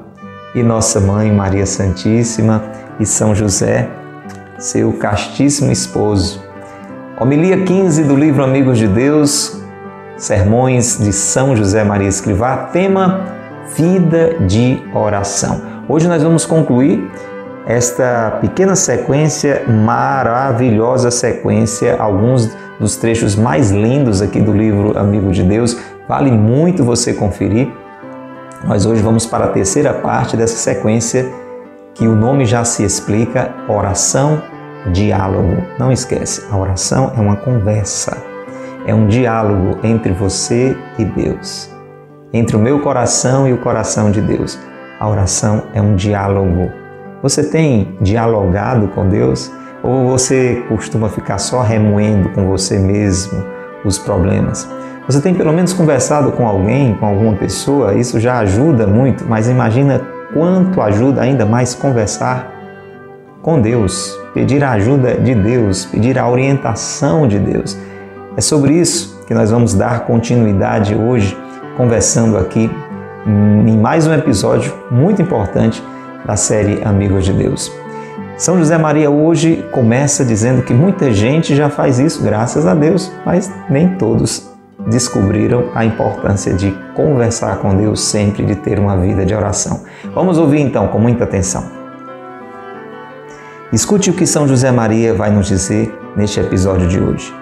e 0.54 0.62
nossa 0.62 1.00
Mãe 1.00 1.32
Maria 1.32 1.66
Santíssima 1.66 2.62
e 3.00 3.04
São 3.04 3.34
José, 3.34 3.97
seu 4.58 4.92
castíssimo 4.92 5.70
esposo. 5.70 6.42
Homilia 7.20 7.64
15 7.64 8.02
do 8.02 8.16
livro 8.16 8.42
Amigos 8.42 8.76
de 8.76 8.88
Deus, 8.88 9.62
Sermões 10.16 10.98
de 10.98 11.12
São 11.12 11.54
José 11.54 11.84
Maria 11.84 12.08
Escrivá, 12.08 12.56
tema 12.72 13.24
Vida 13.76 14.34
de 14.40 14.82
Oração. 14.92 15.62
Hoje 15.88 16.08
nós 16.08 16.22
vamos 16.24 16.44
concluir 16.44 17.08
esta 17.66 18.38
pequena 18.40 18.74
sequência, 18.74 19.62
maravilhosa 19.68 21.10
sequência, 21.12 21.96
alguns 21.96 22.50
dos 22.80 22.96
trechos 22.96 23.36
mais 23.36 23.70
lindos 23.70 24.20
aqui 24.20 24.40
do 24.40 24.52
livro 24.52 24.98
Amigo 24.98 25.30
de 25.30 25.44
Deus. 25.44 25.78
Vale 26.08 26.32
muito 26.32 26.82
você 26.82 27.12
conferir. 27.12 27.68
Nós 28.64 28.86
hoje 28.86 29.02
vamos 29.02 29.24
para 29.24 29.44
a 29.44 29.48
terceira 29.48 29.94
parte 29.94 30.36
dessa 30.36 30.56
sequência 30.56 31.32
que 31.98 32.06
o 32.06 32.14
nome 32.14 32.46
já 32.46 32.62
se 32.62 32.84
explica, 32.84 33.52
oração, 33.68 34.40
diálogo. 34.92 35.64
Não 35.80 35.90
esquece, 35.90 36.46
a 36.48 36.56
oração 36.56 37.12
é 37.16 37.20
uma 37.20 37.34
conversa, 37.34 38.16
é 38.86 38.94
um 38.94 39.08
diálogo 39.08 39.80
entre 39.82 40.12
você 40.12 40.76
e 40.96 41.04
Deus, 41.04 41.68
entre 42.32 42.54
o 42.54 42.60
meu 42.60 42.80
coração 42.80 43.48
e 43.48 43.52
o 43.52 43.58
coração 43.58 44.12
de 44.12 44.20
Deus. 44.20 44.56
A 45.00 45.08
oração 45.08 45.64
é 45.74 45.82
um 45.82 45.96
diálogo. 45.96 46.70
Você 47.20 47.42
tem 47.42 47.96
dialogado 48.00 48.86
com 48.88 49.08
Deus 49.08 49.50
ou 49.82 50.06
você 50.06 50.62
costuma 50.68 51.08
ficar 51.08 51.38
só 51.38 51.62
remoendo 51.62 52.28
com 52.28 52.46
você 52.46 52.78
mesmo 52.78 53.44
os 53.84 53.98
problemas? 53.98 54.70
Você 55.08 55.20
tem 55.20 55.34
pelo 55.34 55.52
menos 55.52 55.72
conversado 55.72 56.30
com 56.30 56.46
alguém, 56.46 56.94
com 56.94 57.06
alguma 57.06 57.34
pessoa? 57.34 57.94
Isso 57.94 58.20
já 58.20 58.38
ajuda 58.38 58.86
muito, 58.86 59.24
mas 59.26 59.48
imagina 59.48 60.16
quanto 60.32 60.80
ajuda 60.80 61.22
ainda 61.22 61.46
mais 61.46 61.74
conversar 61.74 62.52
com 63.42 63.60
Deus, 63.60 64.18
pedir 64.34 64.62
a 64.62 64.72
ajuda 64.72 65.14
de 65.14 65.34
Deus, 65.34 65.86
pedir 65.86 66.18
a 66.18 66.28
orientação 66.28 67.26
de 67.26 67.38
Deus. 67.38 67.76
É 68.36 68.40
sobre 68.40 68.74
isso 68.74 69.24
que 69.26 69.34
nós 69.34 69.50
vamos 69.50 69.74
dar 69.74 70.00
continuidade 70.00 70.94
hoje, 70.94 71.36
conversando 71.76 72.36
aqui 72.36 72.70
em 73.26 73.78
mais 73.78 74.06
um 74.06 74.12
episódio 74.12 74.72
muito 74.90 75.20
importante 75.20 75.82
da 76.24 76.36
série 76.36 76.82
Amigos 76.84 77.24
de 77.24 77.32
Deus. 77.32 77.72
São 78.36 78.58
José 78.58 78.78
Maria 78.78 79.10
hoje 79.10 79.64
começa 79.72 80.24
dizendo 80.24 80.62
que 80.62 80.72
muita 80.72 81.12
gente 81.12 81.56
já 81.56 81.68
faz 81.68 81.98
isso, 81.98 82.22
graças 82.22 82.66
a 82.66 82.74
Deus, 82.74 83.12
mas 83.24 83.52
nem 83.68 83.96
todos 83.96 84.47
descobriram 84.88 85.70
a 85.74 85.84
importância 85.84 86.52
de 86.54 86.70
conversar 86.94 87.58
com 87.58 87.76
Deus 87.76 88.00
sempre, 88.00 88.44
de 88.44 88.54
ter 88.56 88.78
uma 88.78 88.96
vida 88.96 89.24
de 89.24 89.34
oração. 89.34 89.84
Vamos 90.14 90.38
ouvir 90.38 90.60
então 90.60 90.88
com 90.88 90.98
muita 90.98 91.24
atenção. 91.24 91.64
Escute 93.72 94.10
o 94.10 94.14
que 94.14 94.26
São 94.26 94.48
José 94.48 94.70
Maria 94.70 95.12
vai 95.12 95.30
nos 95.30 95.46
dizer 95.46 95.94
neste 96.16 96.40
episódio 96.40 96.88
de 96.88 96.98
hoje. 96.98 97.34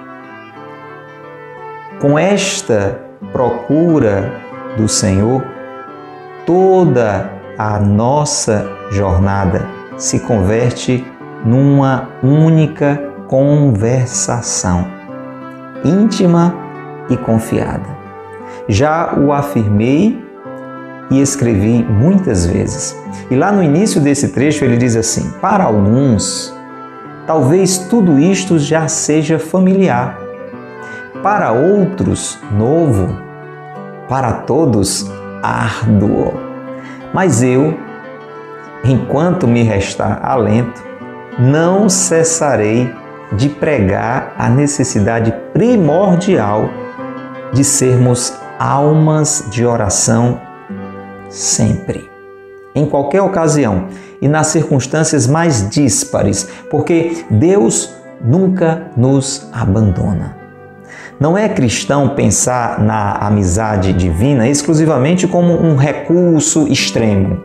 Com 2.00 2.18
esta 2.18 3.00
procura 3.32 4.32
do 4.76 4.88
Senhor, 4.88 5.42
toda 6.44 7.30
a 7.56 7.78
nossa 7.78 8.68
jornada 8.90 9.66
se 9.96 10.20
converte 10.20 11.06
numa 11.44 12.08
única 12.22 13.00
conversação 13.28 14.96
íntima 15.84 16.65
e 17.08 17.16
confiada. 17.16 17.96
Já 18.68 19.14
o 19.16 19.32
afirmei 19.32 20.24
e 21.10 21.20
escrevi 21.20 21.84
muitas 21.84 22.46
vezes. 22.46 22.96
E 23.30 23.36
lá 23.36 23.52
no 23.52 23.62
início 23.62 24.00
desse 24.00 24.28
trecho 24.28 24.64
ele 24.64 24.76
diz 24.76 24.96
assim: 24.96 25.30
Para 25.40 25.64
alguns, 25.64 26.54
talvez 27.26 27.78
tudo 27.78 28.18
isto 28.18 28.58
já 28.58 28.88
seja 28.88 29.38
familiar 29.38 30.26
para 31.22 31.50
outros 31.50 32.38
novo, 32.52 33.08
para 34.08 34.32
todos 34.32 35.10
árduo. 35.42 36.34
Mas 37.12 37.42
eu, 37.42 37.76
enquanto 38.84 39.48
me 39.48 39.62
restar 39.62 40.20
alento, 40.22 40.84
não 41.38 41.88
cessarei 41.88 42.94
de 43.32 43.48
pregar 43.48 44.34
a 44.38 44.48
necessidade 44.48 45.34
primordial 45.52 46.70
de 47.52 47.64
sermos 47.64 48.34
almas 48.58 49.44
de 49.50 49.64
oração 49.64 50.40
sempre, 51.28 52.08
em 52.74 52.86
qualquer 52.86 53.22
ocasião 53.22 53.86
e 54.20 54.28
nas 54.28 54.48
circunstâncias 54.48 55.26
mais 55.26 55.68
díspares, 55.68 56.48
porque 56.70 57.24
Deus 57.30 57.94
nunca 58.20 58.90
nos 58.96 59.48
abandona. 59.52 60.36
Não 61.18 61.36
é 61.36 61.48
cristão 61.48 62.10
pensar 62.10 62.80
na 62.80 63.12
amizade 63.12 63.92
divina 63.92 64.46
exclusivamente 64.48 65.26
como 65.26 65.54
um 65.54 65.76
recurso 65.76 66.68
extremo. 66.68 67.42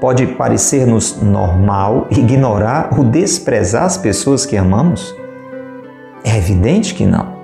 Pode 0.00 0.26
parecer-nos 0.26 1.20
normal 1.20 2.06
ignorar 2.10 2.90
ou 2.96 3.02
desprezar 3.02 3.84
as 3.84 3.96
pessoas 3.96 4.46
que 4.46 4.56
amamos? 4.56 5.14
É 6.22 6.36
evidente 6.36 6.94
que 6.94 7.04
não. 7.04 7.37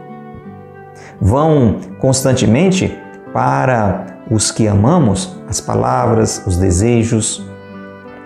Vão 1.21 1.80
constantemente 1.99 2.99
para 3.33 4.06
os 4.30 4.50
que 4.50 4.66
amamos 4.66 5.37
as 5.49 5.61
palavras, 5.61 6.42
os 6.47 6.56
desejos, 6.56 7.44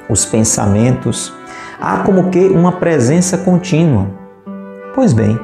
os 0.09 0.25
pensamentos. 0.25 1.33
Há 1.81 1.99
como 1.99 2.31
que 2.31 2.47
uma 2.47 2.73
presença 2.73 3.39
contínua. 3.39 4.07
Pois 4.95 5.13
bem, 5.13 5.39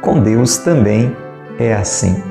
com 0.00 0.20
Deus 0.20 0.58
também 0.58 1.16
é 1.58 1.74
assim. 1.74 2.22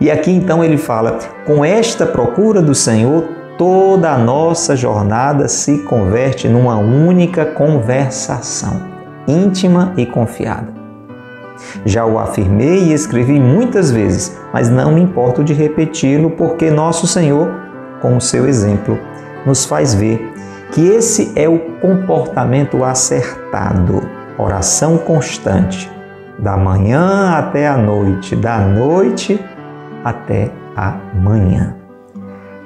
E 0.00 0.10
aqui 0.10 0.30
então 0.30 0.62
ele 0.62 0.76
fala: 0.76 1.18
com 1.46 1.64
esta 1.64 2.06
procura 2.06 2.60
do 2.62 2.74
Senhor, 2.74 3.24
toda 3.56 4.12
a 4.12 4.18
nossa 4.18 4.76
jornada 4.76 5.48
se 5.48 5.78
converte 5.78 6.48
numa 6.48 6.76
única 6.76 7.44
conversação, 7.44 8.80
íntima 9.26 9.92
e 9.96 10.06
confiada. 10.06 10.77
Já 11.84 12.04
o 12.04 12.18
afirmei 12.18 12.84
e 12.84 12.92
escrevi 12.92 13.38
muitas 13.38 13.90
vezes, 13.90 14.36
mas 14.52 14.68
não 14.68 14.92
me 14.92 15.00
importo 15.00 15.42
de 15.42 15.52
repeti-lo, 15.52 16.30
porque 16.30 16.70
nosso 16.70 17.06
Senhor, 17.06 17.48
com 18.00 18.16
o 18.16 18.20
seu 18.20 18.46
exemplo, 18.46 18.98
nos 19.44 19.64
faz 19.64 19.94
ver 19.94 20.32
que 20.72 20.86
esse 20.86 21.32
é 21.34 21.48
o 21.48 21.58
comportamento 21.80 22.84
acertado, 22.84 24.02
oração 24.36 24.98
constante, 24.98 25.90
da 26.38 26.56
manhã 26.56 27.32
até 27.36 27.66
a 27.66 27.76
noite, 27.76 28.36
da 28.36 28.58
noite 28.58 29.42
até 30.04 30.50
a 30.76 30.96
manhã. 31.14 31.74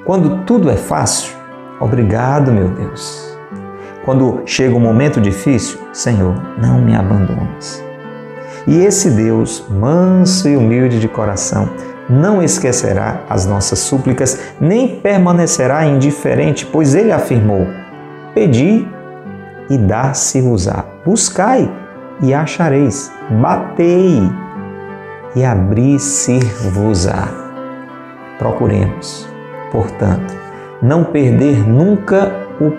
Quando 0.05 0.43
tudo 0.43 0.69
é 0.69 0.75
fácil, 0.75 1.33
obrigado, 1.79 2.51
meu 2.51 2.67
Deus. 2.67 3.37
Quando 4.05 4.41
chega 4.45 4.75
um 4.75 4.81
momento 4.81 5.21
difícil, 5.21 5.79
Senhor, 5.93 6.35
não 6.57 6.81
me 6.81 6.93
abandones. 6.93 7.83
E 8.65 8.83
esse 8.85 9.09
Deus, 9.09 9.65
manso 9.69 10.47
e 10.47 10.55
humilde 10.55 10.99
de 10.99 11.07
coração, 11.07 11.69
não 12.09 12.41
esquecerá 12.41 13.21
as 13.29 13.45
nossas 13.45 13.79
súplicas, 13.79 14.39
nem 14.59 14.99
permanecerá 14.99 15.85
indiferente, 15.85 16.65
pois 16.65 16.95
ele 16.95 17.11
afirmou: 17.11 17.67
Pedi 18.33 18.87
e 19.69 19.77
dar-se-vos-á. 19.77 20.85
Buscai 21.05 21.69
e 22.21 22.33
achareis. 22.33 23.11
Batei 23.41 24.21
e 25.35 25.43
abri-se-vos-á. 25.43 27.27
Procuremos, 28.37 29.27
portanto, 29.71 30.33
não 30.81 31.03
perder 31.03 31.67
nunca 31.67 32.31
o 32.59 32.71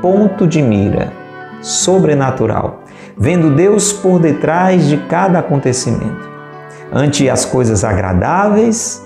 ponto 0.00 0.46
de 0.46 0.62
mira 0.62 1.12
sobrenatural, 1.60 2.79
vendo 3.20 3.54
Deus 3.54 3.92
por 3.92 4.18
detrás 4.18 4.88
de 4.88 4.96
cada 4.96 5.38
acontecimento, 5.38 6.28
ante 6.92 7.30
as 7.30 7.44
coisas 7.44 7.84
agradáveis 7.84 9.00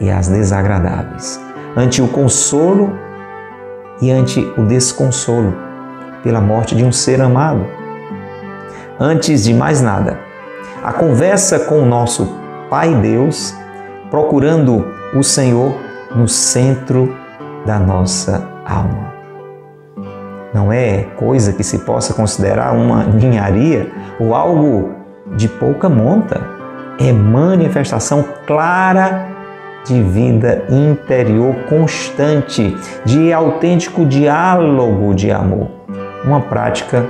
e 0.00 0.10
as 0.10 0.26
desagradáveis, 0.26 1.40
ante 1.76 2.02
o 2.02 2.08
consolo 2.08 2.92
e 4.00 4.10
ante 4.10 4.40
o 4.56 4.64
desconsolo 4.64 5.54
pela 6.24 6.40
morte 6.40 6.74
de 6.74 6.82
um 6.82 6.90
ser 6.90 7.20
amado 7.20 7.78
Antes 9.02 9.44
de 9.44 9.54
mais 9.54 9.80
nada, 9.80 10.18
a 10.84 10.92
conversa 10.92 11.60
com 11.60 11.78
o 11.78 11.86
nosso 11.86 12.36
Pai 12.68 12.94
Deus, 12.96 13.54
procurando 14.10 14.86
o 15.14 15.22
Senhor 15.22 15.74
no 16.14 16.28
centro 16.28 17.16
da 17.64 17.78
nossa 17.78 18.46
alma. 18.62 19.09
Não 20.52 20.72
é 20.72 21.04
coisa 21.16 21.52
que 21.52 21.62
se 21.62 21.80
possa 21.80 22.12
considerar 22.12 22.72
uma 22.74 23.04
ninharia 23.04 23.90
ou 24.18 24.34
algo 24.34 24.90
de 25.36 25.48
pouca 25.48 25.88
monta. 25.88 26.40
É 26.98 27.12
manifestação 27.12 28.24
clara 28.46 29.28
de 29.84 30.02
vida 30.02 30.64
interior 30.68 31.54
constante, 31.68 32.76
de 33.04 33.32
autêntico 33.32 34.04
diálogo 34.04 35.14
de 35.14 35.30
amor. 35.30 35.68
Uma 36.24 36.40
prática 36.40 37.06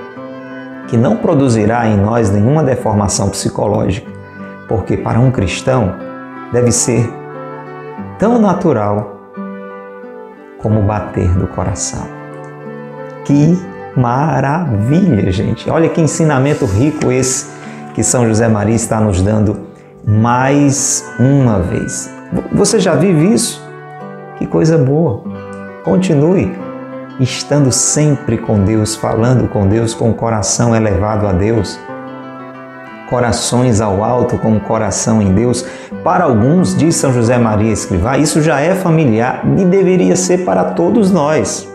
que 0.87 0.97
não 0.97 1.17
produzirá 1.17 1.87
em 1.87 1.97
nós 1.97 2.31
nenhuma 2.31 2.63
deformação 2.63 3.31
psicológica, 3.31 4.11
porque 4.69 4.97
para 4.97 5.19
um 5.19 5.31
cristão 5.31 5.95
deve 6.53 6.71
ser 6.71 7.09
tão 8.19 8.39
natural 8.39 9.17
como 10.59 10.83
bater 10.83 11.29
do 11.37 11.47
coração. 11.47 12.20
Que 13.31 13.57
maravilha, 13.97 15.31
gente! 15.31 15.71
Olha 15.71 15.89
que 15.89 16.01
ensinamento 16.01 16.67
rico 16.67 17.13
esse 17.13 17.47
que 17.95 18.03
São 18.03 18.27
José 18.27 18.49
Maria 18.49 18.75
está 18.75 19.01
nos 19.01 19.23
dando 19.23 19.57
mais 20.05 21.09
uma 21.17 21.61
vez. 21.61 22.13
Você 22.53 22.81
já 22.81 22.97
vive 22.97 23.33
isso? 23.33 23.65
Que 24.37 24.47
coisa 24.47 24.77
boa! 24.77 25.23
Continue 25.85 26.59
estando 27.21 27.71
sempre 27.71 28.37
com 28.37 28.65
Deus, 28.65 28.97
falando 28.97 29.47
com 29.47 29.69
Deus, 29.69 29.95
com 29.95 30.11
o 30.11 30.15
coração 30.15 30.75
elevado 30.75 31.25
a 31.29 31.33
Deus. 31.33 31.79
Corações 33.09 33.81
ao 33.81 34.03
alto 34.03 34.39
com 34.39 34.57
o 34.57 34.61
coração 34.61 35.23
em 35.23 35.33
Deus. 35.33 35.65
Para 36.03 36.25
alguns, 36.25 36.77
diz 36.77 36.97
São 36.97 37.13
José 37.13 37.39
Maria 37.39 37.71
Escrivá, 37.71 38.19
isso 38.19 38.43
já 38.43 38.61
é 38.61 38.75
familiar 38.75 39.45
e 39.57 39.65
deveria 39.65 40.17
ser 40.17 40.45
para 40.45 40.65
todos 40.65 41.13
nós. 41.13 41.70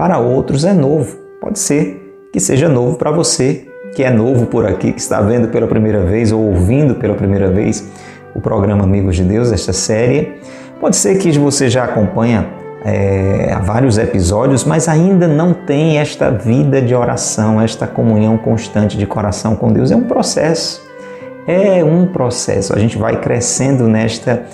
Para 0.00 0.18
outros 0.18 0.64
é 0.64 0.72
novo. 0.72 1.14
Pode 1.42 1.58
ser 1.58 2.30
que 2.32 2.40
seja 2.40 2.70
novo 2.70 2.96
para 2.96 3.10
você, 3.10 3.66
que 3.94 4.02
é 4.02 4.08
novo 4.08 4.46
por 4.46 4.64
aqui, 4.64 4.94
que 4.94 4.98
está 4.98 5.20
vendo 5.20 5.48
pela 5.48 5.66
primeira 5.66 6.00
vez 6.00 6.32
ou 6.32 6.40
ouvindo 6.40 6.94
pela 6.94 7.12
primeira 7.12 7.50
vez 7.50 7.86
o 8.34 8.40
programa 8.40 8.84
Amigos 8.84 9.16
de 9.16 9.24
Deus, 9.24 9.52
esta 9.52 9.74
série. 9.74 10.40
Pode 10.80 10.96
ser 10.96 11.18
que 11.18 11.30
você 11.38 11.68
já 11.68 11.84
acompanha 11.84 12.48
é, 12.82 13.54
vários 13.62 13.98
episódios, 13.98 14.64
mas 14.64 14.88
ainda 14.88 15.28
não 15.28 15.52
tem 15.52 15.98
esta 15.98 16.30
vida 16.30 16.80
de 16.80 16.94
oração, 16.94 17.60
esta 17.60 17.86
comunhão 17.86 18.38
constante 18.38 18.96
de 18.96 19.04
coração 19.04 19.54
com 19.54 19.70
Deus. 19.70 19.90
É 19.90 19.96
um 19.96 20.04
processo, 20.04 20.80
É 21.46 21.84
um 21.84 22.06
processo, 22.06 22.74
a 22.74 22.78
gente 22.78 22.96
vai 22.96 23.20
crescendo 23.20 23.86
nesta 23.86 24.44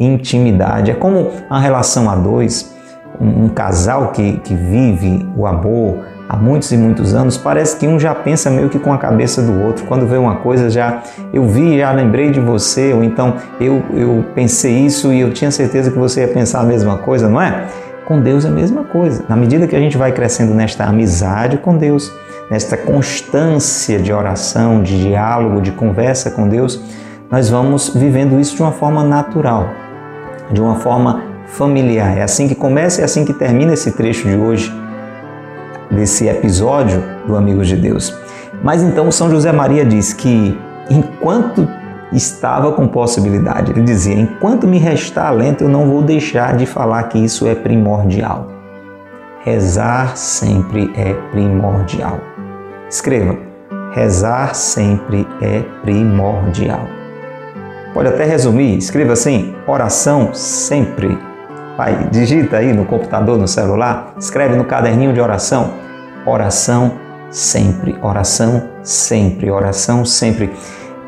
intimidade. 0.00 0.90
É 0.90 0.94
como 0.94 1.30
a 1.48 1.60
relação 1.60 2.10
a 2.10 2.16
dois, 2.16 2.76
um, 3.20 3.48
casal 3.48 4.12
que, 4.12 4.38
que 4.38 4.54
vive 4.54 5.28
o 5.36 5.46
amor 5.46 5.98
há 6.28 6.36
muitos 6.36 6.70
e 6.70 6.76
muitos 6.76 7.14
anos, 7.14 7.38
parece 7.38 7.76
que 7.76 7.86
um 7.86 7.98
já 7.98 8.14
pensa 8.14 8.50
meio 8.50 8.68
que 8.68 8.78
com 8.78 8.92
a 8.92 8.98
cabeça 8.98 9.40
do 9.40 9.62
outro. 9.62 9.86
Quando 9.86 10.06
vê 10.06 10.16
uma 10.18 10.36
coisa, 10.36 10.68
já 10.68 11.02
eu 11.32 11.44
vi, 11.44 11.78
já 11.78 11.90
lembrei 11.90 12.30
de 12.30 12.38
você, 12.38 12.92
ou 12.92 13.02
então 13.02 13.34
eu, 13.58 13.82
eu 13.94 14.24
pensei 14.34 14.84
isso 14.84 15.12
e 15.12 15.20
eu 15.20 15.32
tinha 15.32 15.50
certeza 15.50 15.90
que 15.90 15.98
você 15.98 16.20
ia 16.20 16.28
pensar 16.28 16.60
a 16.60 16.64
mesma 16.64 16.98
coisa, 16.98 17.28
não 17.28 17.40
é? 17.40 17.66
Com 18.06 18.20
Deus 18.20 18.44
é 18.44 18.48
a 18.48 18.50
mesma 18.50 18.84
coisa. 18.84 19.24
Na 19.28 19.36
medida 19.36 19.66
que 19.66 19.76
a 19.76 19.80
gente 19.80 19.96
vai 19.96 20.12
crescendo 20.12 20.54
nesta 20.54 20.84
amizade 20.84 21.58
com 21.58 21.76
Deus, 21.76 22.12
nesta 22.50 22.76
constância 22.76 23.98
de 23.98 24.12
oração, 24.12 24.82
de 24.82 25.00
diálogo, 25.02 25.60
de 25.60 25.72
conversa 25.72 26.30
com 26.30 26.48
Deus, 26.48 26.80
nós 27.30 27.50
vamos 27.50 27.90
vivendo 27.94 28.40
isso 28.40 28.56
de 28.56 28.62
uma 28.62 28.72
forma 28.72 29.04
natural, 29.04 29.68
de 30.50 30.60
uma 30.60 30.76
forma 30.76 31.27
familiar. 31.48 32.16
É 32.18 32.22
assim 32.22 32.46
que 32.46 32.54
começa 32.54 33.00
e 33.00 33.02
é 33.02 33.04
assim 33.04 33.24
que 33.24 33.32
termina 33.32 33.72
esse 33.72 33.92
trecho 33.92 34.28
de 34.28 34.36
hoje, 34.36 34.72
desse 35.90 36.26
episódio 36.28 37.02
do 37.26 37.36
Amigos 37.36 37.66
de 37.66 37.76
Deus. 37.76 38.14
Mas 38.62 38.82
então 38.82 39.10
São 39.10 39.30
José 39.30 39.52
Maria 39.52 39.84
diz 39.84 40.12
que 40.12 40.56
enquanto 40.90 41.68
estava 42.12 42.72
com 42.72 42.86
possibilidade, 42.86 43.72
ele 43.72 43.82
dizia: 43.82 44.14
enquanto 44.14 44.66
me 44.66 44.78
restar 44.78 45.26
alento, 45.26 45.64
eu 45.64 45.68
não 45.68 45.88
vou 45.88 46.02
deixar 46.02 46.56
de 46.56 46.66
falar 46.66 47.02
que 47.04 47.18
isso 47.18 47.46
é 47.46 47.54
primordial. 47.54 48.48
Rezar 49.44 50.16
sempre 50.16 50.92
é 50.96 51.14
primordial. 51.30 52.18
Escreva: 52.88 53.36
rezar 53.92 54.54
sempre 54.54 55.26
é 55.40 55.62
primordial. 55.82 56.86
Pode 57.94 58.08
até 58.08 58.24
resumir, 58.24 58.76
escreva 58.76 59.12
assim: 59.12 59.54
oração 59.66 60.30
sempre. 60.32 61.27
Vai, 61.78 62.08
digita 62.10 62.56
aí 62.56 62.72
no 62.72 62.84
computador, 62.84 63.38
no 63.38 63.46
celular, 63.46 64.12
escreve 64.18 64.56
no 64.56 64.64
caderninho 64.64 65.12
de 65.12 65.20
oração: 65.20 65.74
oração 66.26 66.94
sempre, 67.30 67.96
oração 68.02 68.68
sempre, 68.82 69.48
oração 69.48 70.04
sempre. 70.04 70.52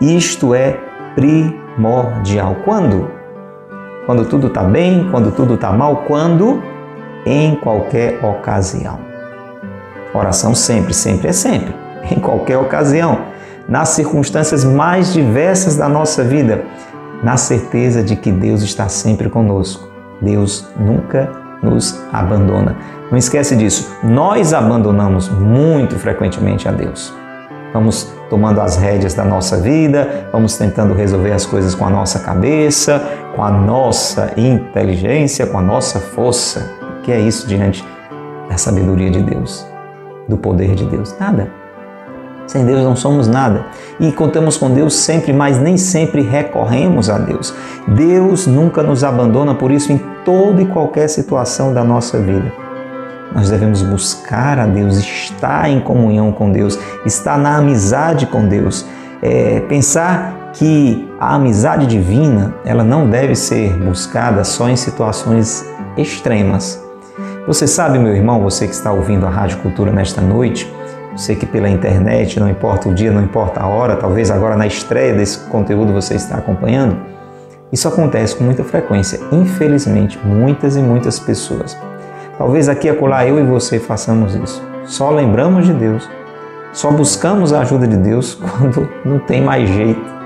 Isto 0.00 0.54
é 0.54 0.78
primordial. 1.16 2.54
Quando? 2.64 3.11
Quando 4.06 4.24
tudo 4.26 4.46
está 4.46 4.62
bem, 4.62 5.09
quando 5.11 5.33
tudo 5.33 5.54
está 5.54 5.72
mal, 5.72 6.04
quando? 6.06 6.62
Em 7.26 7.56
qualquer 7.56 8.24
ocasião. 8.24 9.00
Oração 10.14 10.54
sempre, 10.54 10.94
sempre 10.94 11.30
é 11.30 11.33
sempre, 11.33 11.74
em 12.12 12.20
qualquer 12.20 12.59
ocasião, 12.59 13.22
nas 13.68 13.88
circunstâncias 13.88 14.64
mais 14.64 15.12
diversas 15.12 15.76
da 15.76 15.88
nossa 15.88 16.22
vida, 16.22 16.64
na 17.24 17.37
certeza 17.37 18.04
de 18.04 18.14
que 18.14 18.30
Deus 18.30 18.62
está 18.62 18.88
sempre 18.88 19.28
conosco. 19.28 19.89
Deus 20.20 20.68
nunca 20.78 21.30
nos 21.62 22.00
abandona. 22.12 22.76
Não 23.11 23.18
esquece 23.18 23.56
disso. 23.56 23.96
Nós 24.02 24.54
abandonamos 24.54 25.28
muito 25.28 25.96
frequentemente 25.96 26.68
a 26.68 26.72
Deus. 26.72 27.12
Vamos 27.72 28.12
tomando 28.28 28.61
as 28.61 28.76
rédeas 28.76 29.14
da 29.14 29.24
nossa 29.24 29.56
vida, 29.56 30.28
vamos 30.33 30.56
tentando 30.56 30.94
resolver 30.94 31.33
as 31.33 31.46
coisas 31.46 31.74
com 31.74 31.85
a 31.87 31.90
nossa 31.90 32.18
cabeça, 32.18 33.00
com 33.37 33.44
a 33.44 33.50
nossa 33.50 34.33
inteligência, 34.37 35.46
com 35.46 35.59
a 35.59 35.62
nossa 35.62 36.00
força. 36.00 36.70
O 36.98 37.02
que 37.02 37.12
é 37.12 37.20
isso 37.20 37.46
diante 37.46 37.85
da 38.48 38.56
sabedoria 38.56 39.11
de 39.11 39.22
Deus? 39.22 39.70
do 40.30 40.38
poder 40.38 40.74
de 40.74 40.87
Deus? 40.87 41.14
Nada. 41.18 41.59
Sem 42.50 42.66
Deus 42.66 42.82
não 42.82 42.96
somos 42.96 43.28
nada. 43.28 43.66
E 44.00 44.10
contamos 44.10 44.56
com 44.56 44.68
Deus 44.72 44.94
sempre, 44.94 45.32
mas 45.32 45.56
nem 45.56 45.76
sempre 45.76 46.20
recorremos 46.20 47.08
a 47.08 47.16
Deus. 47.16 47.54
Deus 47.86 48.44
nunca 48.44 48.82
nos 48.82 49.04
abandona, 49.04 49.54
por 49.54 49.70
isso, 49.70 49.92
em 49.92 50.00
toda 50.24 50.60
e 50.60 50.66
qualquer 50.66 51.06
situação 51.06 51.72
da 51.72 51.84
nossa 51.84 52.18
vida. 52.18 52.52
Nós 53.32 53.50
devemos 53.50 53.82
buscar 53.82 54.58
a 54.58 54.66
Deus, 54.66 54.96
estar 54.96 55.70
em 55.70 55.78
comunhão 55.78 56.32
com 56.32 56.50
Deus, 56.50 56.76
estar 57.06 57.38
na 57.38 57.56
amizade 57.56 58.26
com 58.26 58.48
Deus. 58.48 58.84
É, 59.22 59.60
pensar 59.68 60.50
que 60.52 61.08
a 61.20 61.36
amizade 61.36 61.86
divina 61.86 62.52
ela 62.64 62.82
não 62.82 63.08
deve 63.08 63.36
ser 63.36 63.74
buscada 63.74 64.42
só 64.42 64.68
em 64.68 64.74
situações 64.74 65.64
extremas. 65.96 66.84
Você 67.46 67.68
sabe, 67.68 67.96
meu 67.96 68.12
irmão, 68.12 68.42
você 68.42 68.66
que 68.66 68.74
está 68.74 68.90
ouvindo 68.90 69.24
a 69.24 69.30
Rádio 69.30 69.58
Cultura 69.58 69.92
nesta 69.92 70.20
noite, 70.20 70.68
você 71.12 71.34
que 71.34 71.46
pela 71.46 71.68
internet, 71.68 72.38
não 72.38 72.48
importa 72.48 72.88
o 72.88 72.94
dia, 72.94 73.10
não 73.10 73.22
importa 73.22 73.60
a 73.60 73.66
hora, 73.66 73.96
talvez 73.96 74.30
agora 74.30 74.56
na 74.56 74.66
estreia 74.66 75.12
desse 75.14 75.38
conteúdo 75.48 75.92
você 75.92 76.14
está 76.14 76.36
acompanhando, 76.36 76.96
isso 77.72 77.86
acontece 77.86 78.36
com 78.36 78.44
muita 78.44 78.64
frequência, 78.64 79.20
infelizmente, 79.30 80.18
muitas 80.24 80.76
e 80.76 80.80
muitas 80.80 81.18
pessoas. 81.18 81.76
Talvez 82.36 82.68
aqui 82.68 82.88
acolá 82.88 83.26
eu 83.26 83.38
e 83.38 83.42
você 83.42 83.78
façamos 83.78 84.34
isso. 84.34 84.62
Só 84.84 85.10
lembramos 85.10 85.66
de 85.66 85.72
Deus, 85.72 86.08
só 86.72 86.90
buscamos 86.90 87.52
a 87.52 87.60
ajuda 87.60 87.86
de 87.86 87.96
Deus 87.96 88.34
quando 88.58 88.88
não 89.04 89.18
tem 89.18 89.42
mais 89.42 89.68
jeito. 89.68 90.20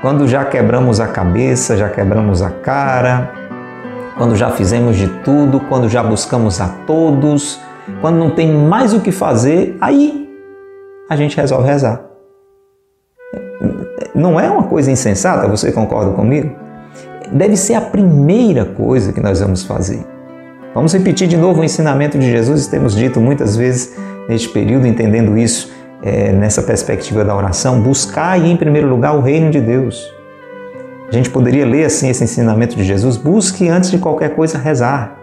Quando 0.00 0.26
já 0.26 0.44
quebramos 0.44 0.98
a 0.98 1.06
cabeça, 1.06 1.76
já 1.76 1.88
quebramos 1.88 2.42
a 2.42 2.50
cara, 2.50 3.30
quando 4.16 4.34
já 4.34 4.50
fizemos 4.50 4.96
de 4.96 5.06
tudo, 5.06 5.60
quando 5.60 5.88
já 5.88 6.02
buscamos 6.02 6.60
a 6.60 6.68
todos, 6.86 7.60
quando 8.00 8.16
não 8.16 8.30
tem 8.30 8.52
mais 8.52 8.92
o 8.92 9.00
que 9.00 9.12
fazer, 9.12 9.76
aí 9.80 10.28
a 11.08 11.16
gente 11.16 11.36
resolve 11.36 11.66
rezar. 11.66 12.04
Não 14.14 14.38
é 14.38 14.48
uma 14.50 14.64
coisa 14.64 14.90
insensata, 14.90 15.48
você 15.48 15.72
concorda 15.72 16.12
comigo? 16.12 16.54
Deve 17.32 17.56
ser 17.56 17.74
a 17.74 17.80
primeira 17.80 18.64
coisa 18.64 19.12
que 19.12 19.20
nós 19.20 19.40
vamos 19.40 19.62
fazer. 19.62 20.04
Vamos 20.74 20.92
repetir 20.92 21.28
de 21.28 21.36
novo 21.36 21.60
o 21.60 21.64
ensinamento 21.64 22.18
de 22.18 22.30
Jesus, 22.30 22.66
temos 22.66 22.94
dito 22.94 23.20
muitas 23.20 23.56
vezes 23.56 23.96
neste 24.28 24.48
período, 24.48 24.86
entendendo 24.86 25.36
isso 25.36 25.72
é, 26.02 26.32
nessa 26.32 26.62
perspectiva 26.62 27.24
da 27.24 27.34
oração, 27.34 27.80
buscar 27.80 28.38
em 28.38 28.56
primeiro 28.56 28.88
lugar 28.88 29.14
o 29.16 29.20
reino 29.20 29.50
de 29.50 29.60
Deus. 29.60 30.12
A 31.08 31.12
gente 31.12 31.28
poderia 31.28 31.66
ler 31.66 31.84
assim 31.84 32.08
esse 32.08 32.24
ensinamento 32.24 32.74
de 32.74 32.84
Jesus: 32.84 33.18
busque 33.18 33.68
antes 33.68 33.90
de 33.90 33.98
qualquer 33.98 34.34
coisa 34.34 34.56
rezar. 34.56 35.21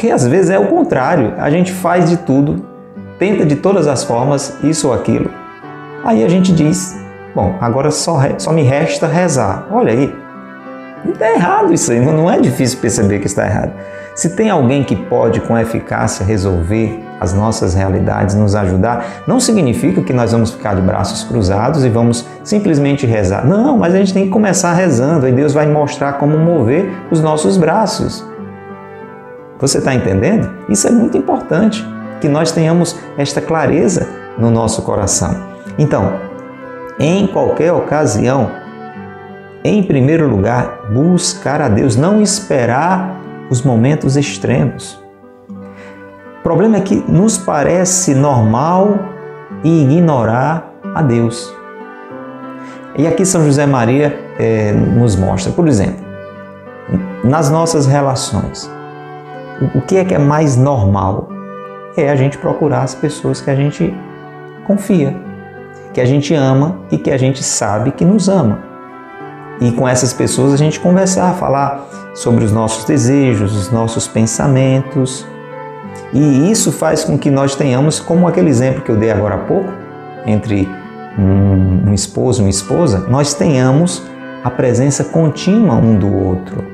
Porque 0.00 0.10
às 0.10 0.26
vezes 0.26 0.48
é 0.48 0.58
o 0.58 0.66
contrário, 0.66 1.34
a 1.36 1.50
gente 1.50 1.70
faz 1.74 2.08
de 2.08 2.16
tudo, 2.16 2.64
tenta 3.18 3.44
de 3.44 3.56
todas 3.56 3.86
as 3.86 4.02
formas 4.02 4.56
isso 4.64 4.88
ou 4.88 4.94
aquilo. 4.94 5.30
Aí 6.02 6.24
a 6.24 6.28
gente 6.28 6.54
diz: 6.54 6.98
bom, 7.34 7.54
agora 7.60 7.90
só, 7.90 8.18
só 8.38 8.50
me 8.50 8.62
resta 8.62 9.06
rezar. 9.06 9.66
Olha 9.70 9.92
aí, 9.92 10.10
está 11.06 11.30
errado 11.30 11.74
isso 11.74 11.92
aí, 11.92 12.00
não 12.00 12.30
é 12.30 12.40
difícil 12.40 12.78
perceber 12.78 13.18
que 13.18 13.26
está 13.26 13.44
errado. 13.44 13.72
Se 14.14 14.30
tem 14.30 14.48
alguém 14.48 14.82
que 14.82 14.96
pode 14.96 15.38
com 15.42 15.58
eficácia 15.58 16.24
resolver 16.24 16.98
as 17.20 17.34
nossas 17.34 17.74
realidades, 17.74 18.34
nos 18.34 18.54
ajudar, 18.54 19.04
não 19.26 19.38
significa 19.38 20.00
que 20.00 20.14
nós 20.14 20.32
vamos 20.32 20.50
ficar 20.50 20.76
de 20.76 20.80
braços 20.80 21.24
cruzados 21.24 21.84
e 21.84 21.90
vamos 21.90 22.26
simplesmente 22.42 23.04
rezar. 23.04 23.46
Não, 23.46 23.76
mas 23.76 23.94
a 23.94 23.98
gente 23.98 24.14
tem 24.14 24.24
que 24.24 24.30
começar 24.30 24.72
rezando 24.72 25.28
e 25.28 25.32
Deus 25.32 25.52
vai 25.52 25.66
mostrar 25.66 26.14
como 26.14 26.38
mover 26.38 26.90
os 27.10 27.20
nossos 27.20 27.58
braços. 27.58 28.29
Você 29.60 29.78
está 29.78 29.94
entendendo? 29.94 30.50
Isso 30.68 30.88
é 30.88 30.90
muito 30.90 31.16
importante, 31.16 31.86
que 32.20 32.28
nós 32.28 32.52
tenhamos 32.52 32.98
esta 33.16 33.40
clareza 33.40 34.08
no 34.38 34.50
nosso 34.50 34.82
coração. 34.82 35.34
Então, 35.78 36.14
em 36.98 37.26
qualquer 37.26 37.72
ocasião, 37.72 38.50
em 39.62 39.82
primeiro 39.82 40.28
lugar, 40.28 40.90
buscar 40.92 41.60
a 41.60 41.68
Deus, 41.68 41.96
não 41.96 42.22
esperar 42.22 43.20
os 43.50 43.62
momentos 43.62 44.16
extremos. 44.16 44.98
O 46.38 46.42
problema 46.42 46.78
é 46.78 46.80
que 46.80 47.04
nos 47.06 47.36
parece 47.36 48.14
normal 48.14 48.98
ignorar 49.62 50.72
a 50.94 51.02
Deus. 51.02 51.54
E 52.96 53.06
aqui 53.06 53.24
São 53.24 53.44
José 53.44 53.66
Maria 53.66 54.18
é, 54.38 54.72
nos 54.72 55.16
mostra, 55.16 55.52
por 55.52 55.68
exemplo, 55.68 56.04
nas 57.22 57.50
nossas 57.50 57.86
relações, 57.86 58.70
o 59.74 59.80
que 59.82 59.96
é 59.96 60.04
que 60.04 60.14
é 60.14 60.18
mais 60.18 60.56
normal? 60.56 61.28
É 61.96 62.08
a 62.08 62.16
gente 62.16 62.38
procurar 62.38 62.82
as 62.82 62.94
pessoas 62.94 63.40
que 63.40 63.50
a 63.50 63.54
gente 63.54 63.94
confia, 64.66 65.14
que 65.92 66.00
a 66.00 66.04
gente 66.04 66.32
ama 66.34 66.78
e 66.90 66.96
que 66.96 67.10
a 67.10 67.18
gente 67.18 67.42
sabe 67.42 67.92
que 67.92 68.04
nos 68.04 68.28
ama. 68.28 68.58
E 69.60 69.70
com 69.72 69.86
essas 69.86 70.12
pessoas 70.12 70.54
a 70.54 70.56
gente 70.56 70.80
conversar, 70.80 71.34
falar 71.34 71.86
sobre 72.14 72.44
os 72.44 72.52
nossos 72.52 72.84
desejos, 72.84 73.54
os 73.54 73.70
nossos 73.70 74.08
pensamentos, 74.08 75.26
e 76.12 76.50
isso 76.50 76.72
faz 76.72 77.04
com 77.04 77.18
que 77.18 77.30
nós 77.30 77.54
tenhamos, 77.54 78.00
como 78.00 78.26
aquele 78.26 78.48
exemplo 78.48 78.82
que 78.82 78.90
eu 78.90 78.96
dei 78.96 79.10
agora 79.10 79.34
há 79.34 79.38
pouco, 79.38 79.70
entre 80.26 80.68
um, 81.18 81.90
um 81.90 81.94
esposo 81.94 82.40
e 82.40 82.44
uma 82.44 82.50
esposa, 82.50 83.06
nós 83.08 83.34
tenhamos 83.34 84.02
a 84.42 84.50
presença 84.50 85.04
contínua 85.04 85.74
um 85.74 85.96
do 85.96 86.12
outro. 86.12 86.69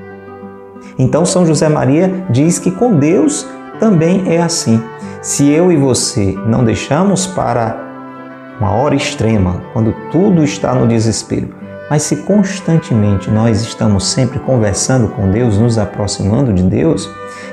Então, 0.98 1.24
São 1.26 1.46
José 1.46 1.68
Maria 1.68 2.24
diz 2.30 2.59
que 2.59 2.70
com 2.70 2.94
Deus 2.98 3.46
também 3.78 4.24
é 4.32 4.40
assim. 4.40 4.82
Se 5.20 5.48
eu 5.50 5.70
e 5.70 5.76
você 5.76 6.35
não 6.46 6.64
deixamos 6.64 7.26
para 7.26 7.85
uma 8.59 8.72
hora 8.72 8.94
extrema, 8.94 9.61
quando 9.72 9.94
tudo 10.11 10.42
está 10.42 10.74
no 10.74 10.87
desespero. 10.87 11.54
Mas 11.90 12.02
se 12.02 12.16
constantemente 12.16 13.30
nós 13.30 13.62
estamos 13.62 14.06
sempre 14.09 14.38
conversando 14.40 15.09
com 15.09 15.30
Deus, 15.30 15.59
nos 15.59 15.78
aproximando 15.78 16.52
de 16.52 16.62
Deus, 16.62 17.09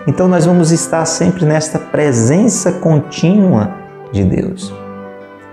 então 0.07 0.27
nós 0.27 0.45
vamos 0.45 0.71
estar 0.71 1.05
sempre 1.05 1.45
nesta 1.45 1.77
presença 1.77 2.71
contínua 2.71 3.75
de 4.11 4.23
Deus. 4.23 4.73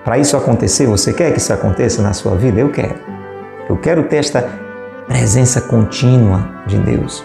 Para 0.05 0.19
isso 0.19 0.37
acontecer, 0.37 0.87
você 0.87 1.13
quer 1.13 1.33
que 1.33 1.39
isso 1.39 1.53
aconteça 1.53 2.01
na 2.01 2.15
sua 2.15 2.35
vida? 2.37 2.59
Eu 2.59 2.71
quero. 2.71 2.95
Eu 3.69 3.77
quero 3.77 4.05
ter 4.05 4.17
esta 4.17 4.49
presença 5.07 5.61
contínua 5.61 6.49
de 6.67 6.79
Deus. 6.79 7.23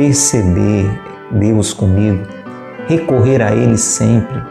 Perceber 0.00 0.90
Deus 1.30 1.74
comigo, 1.74 2.26
recorrer 2.88 3.42
a 3.42 3.52
Ele 3.52 3.76
sempre. 3.76 4.42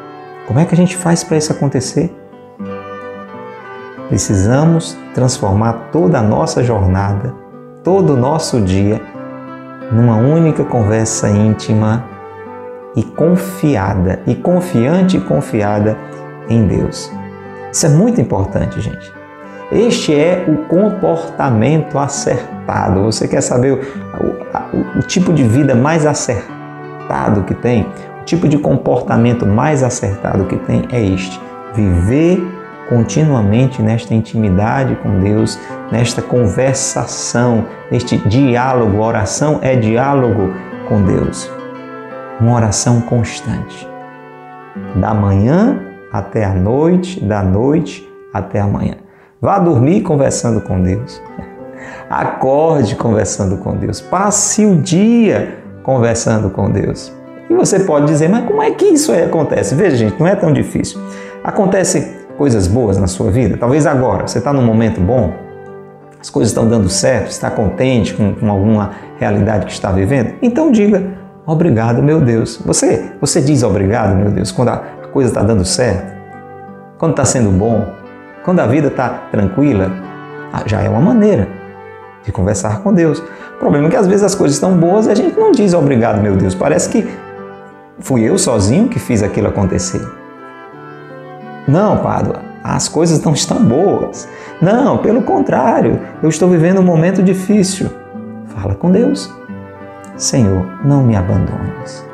Como 0.45 0.59
é 0.59 0.65
que 0.65 0.75
a 0.75 0.77
gente 0.77 0.95
faz 0.95 1.23
para 1.23 1.38
isso 1.38 1.51
acontecer? 1.51 2.15
Precisamos 4.09 4.95
transformar 5.15 5.89
toda 5.91 6.19
a 6.19 6.21
nossa 6.21 6.63
jornada, 6.63 7.33
todo 7.83 8.13
o 8.13 8.15
nosso 8.15 8.62
dia, 8.62 9.01
numa 9.91 10.17
única 10.17 10.63
conversa 10.63 11.27
íntima 11.27 12.05
e 12.95 13.01
confiada, 13.01 14.21
e 14.27 14.35
confiante 14.35 15.17
e 15.17 15.21
confiada 15.21 15.97
em 16.47 16.67
Deus. 16.67 17.12
Isso 17.73 17.88
é 17.88 17.89
muito 17.89 18.21
importante, 18.21 18.79
gente. 18.79 19.12
Este 19.71 20.13
é 20.13 20.45
o 20.47 20.65
comportamento 20.67 21.97
acertado. 21.97 23.01
Você 23.01 23.27
quer 23.27 23.41
saber 23.41 23.79
o, 24.73 24.99
o, 24.99 25.01
tipo 25.01 25.34
de 25.34 25.43
vida 25.43 25.75
mais 25.75 26.05
acertado 26.05 27.43
que 27.43 27.53
tem? 27.53 27.88
O 28.21 28.23
tipo 28.25 28.47
de 28.47 28.58
comportamento 28.58 29.45
mais 29.45 29.84
acertado 29.84 30.45
que 30.45 30.58
tem 30.58 30.88
é 30.91 31.03
este: 31.03 31.39
viver 31.73 32.41
continuamente 32.89 33.82
nesta 33.82 34.13
intimidade 34.13 34.95
com 34.95 35.19
Deus, 35.19 35.60
nesta 35.91 36.21
conversação, 36.21 37.65
neste 37.91 38.17
diálogo. 38.17 38.99
oração 38.99 39.60
é 39.62 39.75
diálogo 39.75 40.53
com 40.88 41.03
Deus. 41.03 41.49
Uma 42.39 42.55
oração 42.55 43.01
constante. 43.01 43.88
Da 44.95 45.13
manhã 45.13 45.79
até 46.12 46.43
a 46.43 46.53
noite, 46.53 47.23
da 47.23 47.43
noite 47.43 48.08
até 48.34 48.60
a 48.60 48.67
manhã. 48.67 48.95
Vá 49.41 49.60
dormir 49.60 50.01
conversando 50.01 50.60
com 50.62 50.82
Deus. 50.82 51.21
Acorde 52.09 52.95
conversando 52.95 53.57
com 53.57 53.75
Deus. 53.75 54.01
Passe 54.01 54.65
o 54.65 54.77
dia 54.77 55.59
conversando 55.83 56.49
com 56.49 56.69
Deus. 56.69 57.13
E 57.49 57.53
você 57.55 57.79
pode 57.79 58.05
dizer, 58.05 58.29
mas 58.29 58.45
como 58.45 58.61
é 58.61 58.71
que 58.71 58.85
isso 58.85 59.11
aí 59.11 59.23
acontece? 59.23 59.73
Veja, 59.73 59.97
gente, 59.97 60.19
não 60.19 60.27
é 60.27 60.35
tão 60.35 60.53
difícil. 60.53 60.99
Acontece 61.43 62.15
coisas 62.37 62.67
boas 62.67 62.97
na 62.97 63.07
sua 63.07 63.31
vida? 63.31 63.57
Talvez 63.57 63.87
agora, 63.87 64.27
você 64.27 64.37
está 64.37 64.53
num 64.53 64.61
momento 64.61 65.01
bom, 65.01 65.33
as 66.21 66.29
coisas 66.29 66.51
estão 66.51 66.67
dando 66.67 66.89
certo, 66.89 67.31
está 67.31 67.49
contente 67.49 68.13
com, 68.13 68.35
com 68.35 68.49
alguma 68.49 68.91
realidade 69.17 69.65
que 69.65 69.71
está 69.71 69.91
vivendo? 69.91 70.33
Então 70.41 70.71
diga, 70.71 71.03
obrigado, 71.45 72.03
meu 72.03 72.21
Deus. 72.21 72.61
Você, 72.65 73.11
você 73.19 73.41
diz 73.41 73.63
obrigado, 73.63 74.15
meu 74.15 74.29
Deus, 74.29 74.51
quando 74.51 74.69
a 74.69 74.77
coisa 75.11 75.29
está 75.29 75.41
dando 75.41 75.65
certo, 75.65 76.13
quando 76.99 77.11
está 77.11 77.25
sendo 77.25 77.49
bom, 77.49 77.85
quando 78.43 78.59
a 78.59 78.67
vida 78.67 78.89
está 78.89 79.09
tranquila, 79.31 79.91
ah, 80.53 80.63
já 80.65 80.81
é 80.81 80.89
uma 80.89 81.01
maneira 81.01 81.58
de 82.23 82.32
conversar 82.32 82.82
com 82.82 82.93
Deus. 82.93 83.19
O 83.19 83.60
problema 83.60 83.88
é 83.88 83.89
que 83.89 83.95
às 83.95 84.08
vezes 84.08 84.23
as 84.23 84.36
coisas 84.36 84.55
estão 84.55 84.77
boas 84.77 85.08
e 85.08 85.12
a 85.12 85.15
gente 85.15 85.38
não 85.38 85.51
diz 85.51 85.73
obrigado, 85.73 86.21
meu 86.21 86.36
Deus. 86.36 86.55
Parece 86.55 86.89
que 86.89 87.08
fui 87.99 88.23
eu 88.23 88.38
sozinho 88.38 88.88
que 88.88 88.99
fiz 88.99 89.23
aquilo 89.23 89.47
acontecer. 89.47 90.01
Não, 91.67 91.97
Pádua, 91.97 92.41
as 92.63 92.88
coisas 92.88 93.21
não 93.23 93.34
estão 93.34 93.63
boas. 93.63 94.27
Não, 94.62 94.97
pelo 94.97 95.21
contrário, 95.21 95.99
eu 96.21 96.29
estou 96.29 96.49
vivendo 96.49 96.79
um 96.79 96.84
momento 96.84 97.21
difícil. 97.21 97.89
Fala 98.47 98.75
com 98.75 98.91
Deus. 98.91 99.32
Senhor, 100.17 100.65
não 100.84 101.03
me 101.03 101.15
abandones. 101.15 102.05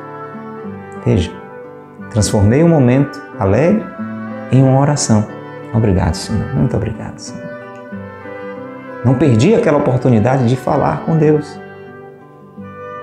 Veja, 1.05 1.31
transformei 2.11 2.63
um 2.63 2.69
momento 2.69 3.21
alegre 3.39 3.83
em 4.51 4.63
uma 4.63 4.79
oração. 4.79 5.25
Obrigado, 5.73 6.15
Senhor. 6.15 6.53
Muito 6.55 6.75
obrigado, 6.75 7.17
Senhor. 7.17 7.54
Não 9.05 9.13
perdi 9.13 9.53
aquela 9.53 9.77
oportunidade 9.77 10.49
de 10.49 10.55
falar 10.55 11.05
com 11.05 11.15
Deus. 11.15 11.59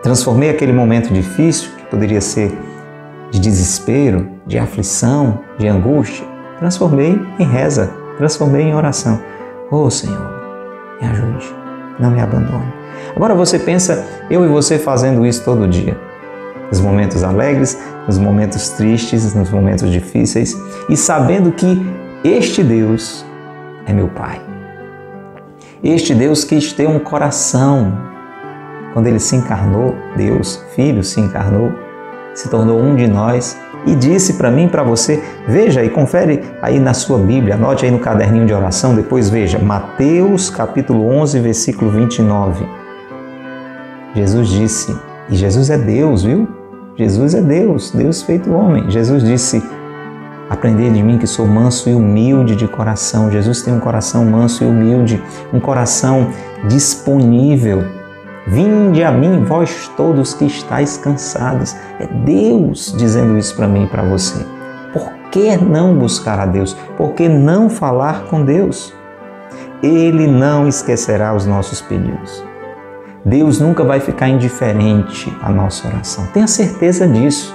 Transformei 0.02 0.50
aquele 0.50 0.72
momento 0.72 1.14
difícil, 1.14 1.70
que 1.78 1.84
poderia 1.84 2.20
ser 2.20 2.52
de 3.30 3.38
desespero, 3.38 4.28
de 4.44 4.58
aflição, 4.58 5.38
de 5.56 5.68
angústia, 5.68 6.26
transformei 6.58 7.18
em 7.38 7.44
reza, 7.44 7.92
transformei 8.18 8.62
em 8.62 8.74
oração. 8.74 9.22
Oh 9.70 9.88
Senhor, 9.88 10.28
me 11.00 11.06
ajude, 11.06 11.54
não 12.00 12.10
me 12.10 12.20
abandone. 12.20 12.72
Agora 13.14 13.32
você 13.32 13.56
pensa, 13.56 14.04
eu 14.28 14.44
e 14.44 14.48
você 14.48 14.80
fazendo 14.80 15.24
isso 15.24 15.44
todo 15.44 15.68
dia. 15.68 15.96
Nos 16.68 16.80
momentos 16.80 17.22
alegres, 17.22 17.78
nos 18.08 18.18
momentos 18.18 18.70
tristes, 18.70 19.34
nos 19.34 19.50
momentos 19.50 19.88
difíceis, 19.88 20.60
e 20.88 20.96
sabendo 20.96 21.52
que 21.52 21.80
este 22.24 22.64
Deus 22.64 23.24
é 23.86 23.92
meu 23.92 24.08
Pai. 24.08 24.51
Este 25.82 26.14
Deus 26.14 26.44
quis 26.44 26.72
ter 26.72 26.88
um 26.88 27.00
coração. 27.00 27.92
Quando 28.92 29.08
ele 29.08 29.18
se 29.18 29.34
encarnou, 29.34 29.96
Deus, 30.16 30.64
Filho, 30.76 31.02
se 31.02 31.20
encarnou, 31.20 31.72
se 32.34 32.48
tornou 32.48 32.78
um 32.80 32.94
de 32.94 33.08
nós 33.08 33.58
e 33.84 33.96
disse 33.96 34.34
para 34.34 34.50
mim, 34.50 34.68
para 34.68 34.84
você, 34.84 35.20
veja 35.48 35.82
e 35.82 35.90
confere 35.90 36.44
aí 36.60 36.78
na 36.78 36.94
sua 36.94 37.18
Bíblia, 37.18 37.56
anote 37.56 37.84
aí 37.84 37.90
no 37.90 37.98
caderninho 37.98 38.46
de 38.46 38.54
oração, 38.54 38.94
depois 38.94 39.28
veja, 39.28 39.58
Mateus 39.58 40.50
capítulo 40.50 41.08
11, 41.08 41.40
versículo 41.40 41.90
29. 41.90 42.64
Jesus 44.14 44.48
disse, 44.48 44.96
e 45.28 45.34
Jesus 45.34 45.68
é 45.68 45.78
Deus, 45.78 46.22
viu? 46.22 46.46
Jesus 46.94 47.34
é 47.34 47.40
Deus, 47.40 47.90
Deus 47.90 48.22
feito 48.22 48.52
homem. 48.52 48.90
Jesus 48.90 49.24
disse: 49.24 49.62
Aprender 50.52 50.92
de 50.92 51.02
mim 51.02 51.18
que 51.18 51.26
sou 51.26 51.46
manso 51.46 51.88
e 51.88 51.94
humilde 51.94 52.54
de 52.54 52.68
coração. 52.68 53.30
Jesus 53.30 53.62
tem 53.62 53.72
um 53.72 53.80
coração 53.80 54.24
manso 54.24 54.62
e 54.62 54.66
humilde, 54.66 55.22
um 55.52 55.58
coração 55.58 56.28
disponível 56.68 58.02
Vinde 58.46 59.04
a 59.04 59.12
mim, 59.12 59.44
vós 59.44 59.88
todos 59.96 60.34
que 60.34 60.44
estáis 60.44 60.96
cansados. 60.96 61.76
É 62.00 62.06
Deus 62.06 62.94
dizendo 62.96 63.38
isso 63.38 63.54
para 63.54 63.68
mim 63.68 63.84
e 63.84 63.86
para 63.86 64.02
você. 64.02 64.44
Por 64.92 65.12
que 65.30 65.56
não 65.56 65.96
buscar 65.96 66.40
a 66.40 66.46
Deus? 66.46 66.74
Por 66.96 67.12
que 67.12 67.28
não 67.28 67.70
falar 67.70 68.24
com 68.24 68.44
Deus? 68.44 68.92
Ele 69.82 70.26
não 70.26 70.66
esquecerá 70.66 71.34
os 71.34 71.46
nossos 71.46 71.80
pedidos. 71.80 72.44
Deus 73.24 73.60
nunca 73.60 73.84
vai 73.84 74.00
ficar 74.00 74.28
indiferente 74.28 75.32
à 75.40 75.48
nossa 75.48 75.86
oração. 75.86 76.26
Tenha 76.32 76.48
certeza 76.48 77.06
disso. 77.06 77.54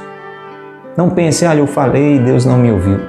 Não 0.98 1.12
pense, 1.12 1.46
olha, 1.46 1.60
eu 1.60 1.68
falei 1.68 2.16
e 2.16 2.20
Deus 2.20 2.44
não 2.44 2.58
me 2.58 2.72
ouviu. 2.72 3.00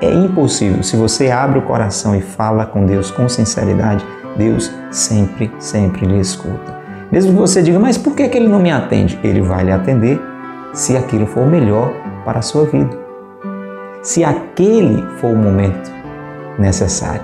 É 0.00 0.08
impossível. 0.08 0.84
Se 0.84 0.96
você 0.96 1.32
abre 1.32 1.58
o 1.58 1.62
coração 1.62 2.14
e 2.14 2.20
fala 2.20 2.64
com 2.64 2.86
Deus 2.86 3.10
com 3.10 3.28
sinceridade, 3.28 4.06
Deus 4.36 4.72
sempre, 4.92 5.52
sempre 5.58 6.06
lhe 6.06 6.20
escuta. 6.20 6.78
Mesmo 7.10 7.32
que 7.32 7.38
você 7.38 7.60
diga, 7.60 7.80
mas 7.80 7.98
por 7.98 8.14
que, 8.14 8.28
que 8.28 8.38
ele 8.38 8.48
não 8.48 8.60
me 8.60 8.70
atende? 8.70 9.18
Ele 9.24 9.40
vai 9.40 9.64
lhe 9.64 9.72
atender 9.72 10.20
se 10.72 10.96
aquilo 10.96 11.26
for 11.26 11.44
melhor 11.44 11.92
para 12.24 12.38
a 12.38 12.42
sua 12.42 12.66
vida. 12.66 12.96
Se 14.00 14.22
aquele 14.22 15.02
for 15.18 15.32
o 15.32 15.36
momento 15.36 15.90
necessário. 16.56 17.22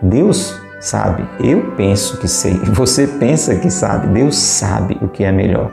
Deus 0.00 0.58
sabe, 0.80 1.28
eu 1.40 1.72
penso 1.76 2.18
que 2.18 2.28
sei, 2.28 2.54
você 2.72 3.06
pensa 3.06 3.54
que 3.54 3.70
sabe, 3.70 4.06
Deus 4.06 4.36
sabe 4.36 4.96
o 5.02 5.08
que 5.08 5.24
é 5.24 5.32
melhor 5.32 5.70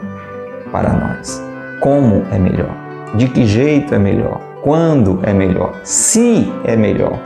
para 0.70 0.92
nós. 0.92 1.42
Como 1.80 2.26
é 2.32 2.40
melhor, 2.40 2.85
de 3.14 3.28
que 3.28 3.46
jeito 3.46 3.94
é 3.94 4.00
melhor, 4.00 4.42
quando 4.64 5.20
é 5.24 5.34
melhor, 5.34 5.80
se 5.84 6.52
é 6.64 6.76
melhor. 6.76 7.20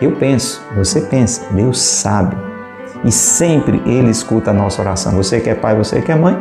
Eu 0.00 0.12
penso, 0.12 0.62
você 0.76 1.00
pensa, 1.00 1.42
Deus 1.52 1.80
sabe 1.80 2.36
e 3.04 3.10
sempre 3.10 3.82
Ele 3.86 4.10
escuta 4.10 4.50
a 4.50 4.54
nossa 4.54 4.80
oração. 4.80 5.12
Você 5.16 5.40
que 5.40 5.50
é 5.50 5.54
pai, 5.54 5.76
você 5.76 6.00
que 6.00 6.12
é 6.12 6.14
mãe, 6.14 6.36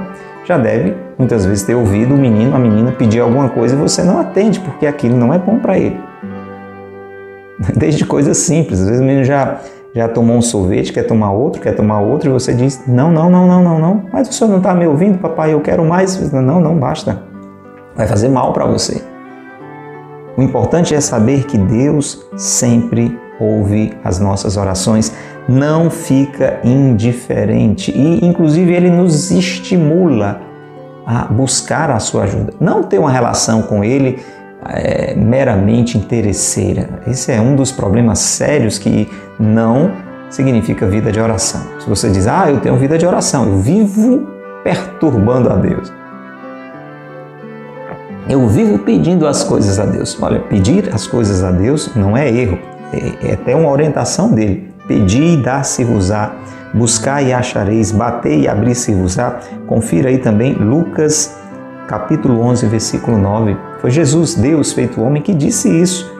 já 0.45 0.57
deve 0.57 0.95
muitas 1.17 1.45
vezes 1.45 1.63
ter 1.63 1.75
ouvido 1.75 2.13
o 2.13 2.17
menino, 2.17 2.55
a 2.55 2.59
menina 2.59 2.91
pedir 2.91 3.19
alguma 3.19 3.49
coisa 3.49 3.75
e 3.75 3.77
você 3.77 4.03
não 4.03 4.19
atende 4.19 4.59
porque 4.59 4.85
aquilo 4.85 5.17
não 5.17 5.33
é 5.33 5.39
bom 5.39 5.57
para 5.57 5.77
ele. 5.77 5.99
Desde 7.75 8.05
coisas 8.05 8.37
simples, 8.37 8.81
às 8.81 8.87
vezes 8.87 9.01
o 9.01 9.05
menino 9.05 9.23
já, 9.23 9.59
já 9.93 10.07
tomou 10.07 10.37
um 10.37 10.41
sorvete, 10.41 10.91
quer 10.91 11.03
tomar 11.03 11.31
outro, 11.31 11.61
quer 11.61 11.73
tomar 11.73 12.01
outro 12.01 12.29
e 12.29 12.33
você 12.33 12.53
diz: 12.53 12.83
Não, 12.87 13.11
não, 13.11 13.29
não, 13.29 13.47
não, 13.47 13.63
não, 13.63 13.79
não, 13.79 14.05
mas 14.11 14.27
o 14.27 14.33
senhor 14.33 14.49
não 14.49 14.57
está 14.57 14.73
me 14.75 14.85
ouvindo, 14.85 15.17
papai, 15.17 15.53
eu 15.53 15.61
quero 15.61 15.83
mais. 15.85 16.31
Não, 16.31 16.59
não, 16.59 16.75
basta. 16.77 17.34
Vai 17.95 18.07
fazer 18.07 18.29
mal 18.29 18.51
para 18.53 18.65
você. 18.65 19.01
O 20.37 20.41
importante 20.41 20.93
é 20.93 20.99
saber 20.99 21.45
que 21.45 21.57
Deus 21.57 22.25
sempre 22.35 23.17
ouve 23.39 23.93
as 24.03 24.19
nossas 24.19 24.57
orações, 24.57 25.13
não 25.47 25.89
fica 25.89 26.59
indiferente 26.63 27.91
e, 27.91 28.25
inclusive, 28.25 28.73
ele 28.73 28.89
nos 28.89 29.31
estimula 29.31 30.41
a 31.05 31.25
buscar 31.25 31.89
a 31.91 31.99
sua 31.99 32.23
ajuda. 32.23 32.53
Não 32.59 32.83
ter 32.83 32.97
uma 32.97 33.11
relação 33.11 33.61
com 33.61 33.83
ele 33.83 34.19
é, 34.67 35.13
meramente 35.15 35.97
interesseira. 35.97 37.01
Esse 37.07 37.31
é 37.31 37.39
um 37.39 37.55
dos 37.55 37.71
problemas 37.71 38.19
sérios 38.19 38.77
que 38.79 39.09
não 39.39 39.91
significa 40.29 40.87
vida 40.87 41.11
de 41.11 41.19
oração. 41.19 41.61
Se 41.79 41.87
você 41.87 42.09
diz, 42.09 42.27
ah, 42.27 42.49
eu 42.49 42.59
tenho 42.59 42.75
vida 42.75 42.97
de 42.97 43.05
oração, 43.05 43.45
eu 43.45 43.59
vivo 43.59 44.27
perturbando 44.63 45.51
a 45.51 45.55
Deus. 45.55 45.93
Eu 48.27 48.47
vivo 48.47 48.79
pedindo 48.79 49.27
as 49.27 49.43
coisas 49.43 49.77
a 49.77 49.85
Deus. 49.85 50.17
Olha, 50.19 50.39
pedir 50.39 50.89
as 50.91 51.05
coisas 51.05 51.43
a 51.43 51.51
Deus 51.51 51.91
não 51.95 52.17
é 52.17 52.27
erro, 52.27 52.57
é, 52.91 53.29
é 53.29 53.33
até 53.33 53.55
uma 53.55 53.69
orientação 53.69 54.31
dele. 54.31 54.73
Pedir 54.87 55.33
e 55.33 55.37
dar-se-vos-á, 55.37 56.33
buscar 56.73 57.21
e 57.21 57.31
achareis, 57.31 57.91
bater 57.91 58.39
e 58.39 58.47
abrir-se-vos-á. 58.47 59.39
Confira 59.67 60.09
aí 60.09 60.17
também 60.17 60.53
Lucas 60.53 61.37
capítulo 61.87 62.41
11, 62.41 62.65
versículo 62.65 63.15
9. 63.15 63.55
Foi 63.79 63.91
Jesus, 63.91 64.33
Deus 64.33 64.73
feito 64.73 65.01
homem, 65.01 65.21
que 65.21 65.33
disse 65.33 65.69
isso. 65.69 66.11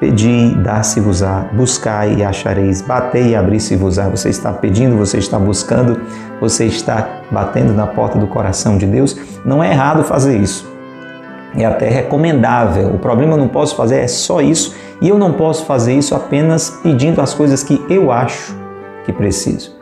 Pedi, 0.00 0.52
dar-se-vos-á, 0.64 1.48
buscai 1.52 2.16
e 2.16 2.24
achareis, 2.24 2.82
batei 2.82 3.28
e 3.28 3.36
abrir-se-vos-á. 3.36 4.08
Você 4.08 4.30
está 4.30 4.52
pedindo, 4.52 4.96
você 4.96 5.18
está 5.18 5.38
buscando, 5.38 6.00
você 6.40 6.66
está 6.66 7.08
batendo 7.30 7.72
na 7.72 7.86
porta 7.86 8.18
do 8.18 8.26
coração 8.26 8.76
de 8.76 8.84
Deus. 8.84 9.16
Não 9.44 9.62
é 9.62 9.70
errado 9.70 10.02
fazer 10.02 10.36
isso. 10.36 10.75
É 11.56 11.64
até 11.64 11.88
recomendável. 11.88 12.88
O 12.88 12.98
problema 12.98 13.34
eu 13.34 13.38
não 13.38 13.48
posso 13.48 13.76
fazer 13.76 13.98
é 13.98 14.08
só 14.08 14.40
isso 14.40 14.74
e 15.00 15.08
eu 15.08 15.18
não 15.18 15.32
posso 15.32 15.64
fazer 15.64 15.94
isso 15.94 16.14
apenas 16.14 16.70
pedindo 16.82 17.20
as 17.20 17.34
coisas 17.34 17.62
que 17.62 17.82
eu 17.88 18.10
acho 18.10 18.54
que 19.04 19.12
preciso. 19.12 19.76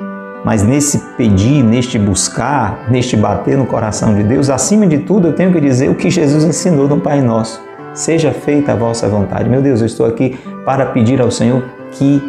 Mas 0.44 0.62
nesse 0.62 0.98
pedir, 1.16 1.64
neste 1.64 1.98
buscar, 1.98 2.90
neste 2.90 3.16
bater 3.16 3.56
no 3.56 3.64
coração 3.64 4.14
de 4.14 4.22
Deus, 4.22 4.50
acima 4.50 4.86
de 4.86 4.98
tudo 4.98 5.28
eu 5.28 5.32
tenho 5.34 5.50
que 5.52 5.60
dizer 5.60 5.90
o 5.90 5.94
que 5.94 6.10
Jesus 6.10 6.44
ensinou 6.44 6.86
no 6.86 7.00
Pai 7.00 7.22
Nosso. 7.22 7.62
Seja 7.94 8.30
feita 8.32 8.72
a 8.72 8.76
vossa 8.76 9.08
vontade. 9.08 9.48
Meu 9.48 9.62
Deus, 9.62 9.80
eu 9.80 9.86
estou 9.86 10.04
aqui 10.04 10.38
para 10.64 10.86
pedir 10.86 11.20
ao 11.20 11.30
Senhor 11.30 11.62
que 11.92 12.22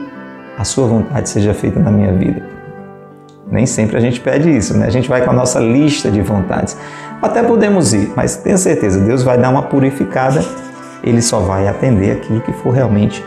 a 0.58 0.64
sua 0.64 0.88
vontade 0.88 1.28
seja 1.28 1.54
feita 1.54 1.80
na 1.80 1.92
minha 1.92 2.14
vida. 2.14 2.55
Nem 3.52 3.66
sempre 3.66 3.98
a 3.98 4.00
gente 4.00 4.20
pede 4.20 4.50
isso, 4.50 4.78
né? 4.78 4.88
A 4.88 4.90
gente 4.90 5.08
vai 5.08 5.24
com 5.24 5.32
a 5.32 5.34
nossa 5.34 5.60
lista 5.60 6.10
de 6.10 6.22
vontades. 6.22 6.76
Até 7.22 7.44
podemos 7.44 7.94
ir, 7.94 8.12
mas 8.16 8.38
tenha 8.38 8.58
certeza, 8.58 9.00
Deus 9.00 9.24
vai 9.24 9.38
dar 9.38 9.50
uma 9.50 9.64
purificada, 9.64 10.44
ele 11.04 11.22
só 11.22 11.40
vai 11.40 11.68
atender 11.68 12.12
aquilo 12.12 12.42
que 12.42 12.52
for 12.54 12.72
realmente 12.72 13.24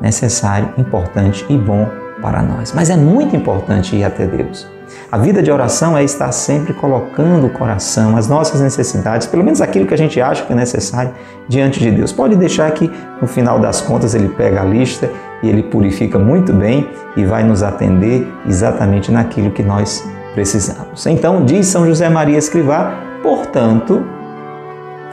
necessário, 0.00 0.70
importante 0.78 1.44
e 1.48 1.56
bom 1.56 1.86
para 2.20 2.42
nós. 2.42 2.72
Mas 2.74 2.90
é 2.90 2.96
muito 2.96 3.36
importante 3.36 3.96
ir 3.96 4.04
até 4.04 4.26
Deus. 4.26 4.66
A 5.10 5.18
vida 5.18 5.42
de 5.42 5.50
oração 5.50 5.96
é 5.96 6.02
estar 6.02 6.30
sempre 6.32 6.72
colocando 6.72 7.46
o 7.46 7.50
coração, 7.50 8.16
as 8.16 8.28
nossas 8.28 8.60
necessidades, 8.60 9.26
pelo 9.26 9.44
menos 9.44 9.60
aquilo 9.60 9.86
que 9.86 9.94
a 9.94 9.98
gente 9.98 10.20
acha 10.20 10.44
que 10.44 10.52
é 10.52 10.56
necessário, 10.56 11.12
diante 11.48 11.80
de 11.80 11.90
Deus. 11.90 12.12
Pode 12.12 12.36
deixar 12.36 12.70
que 12.72 12.90
no 13.20 13.28
final 13.28 13.58
das 13.58 13.80
contas 13.80 14.14
ele 14.14 14.28
pega 14.28 14.62
a 14.62 14.64
lista 14.64 15.10
e 15.42 15.48
ele 15.48 15.62
purifica 15.62 16.18
muito 16.18 16.52
bem 16.52 16.88
e 17.16 17.24
vai 17.24 17.42
nos 17.42 17.62
atender 17.62 18.26
exatamente 18.46 19.10
naquilo 19.10 19.50
que 19.50 19.62
nós 19.62 20.06
precisamos. 20.34 21.06
Então, 21.06 21.44
diz 21.44 21.66
São 21.66 21.86
José 21.86 22.08
Maria 22.08 22.38
Escrivá, 22.38 22.94
portanto, 23.22 24.04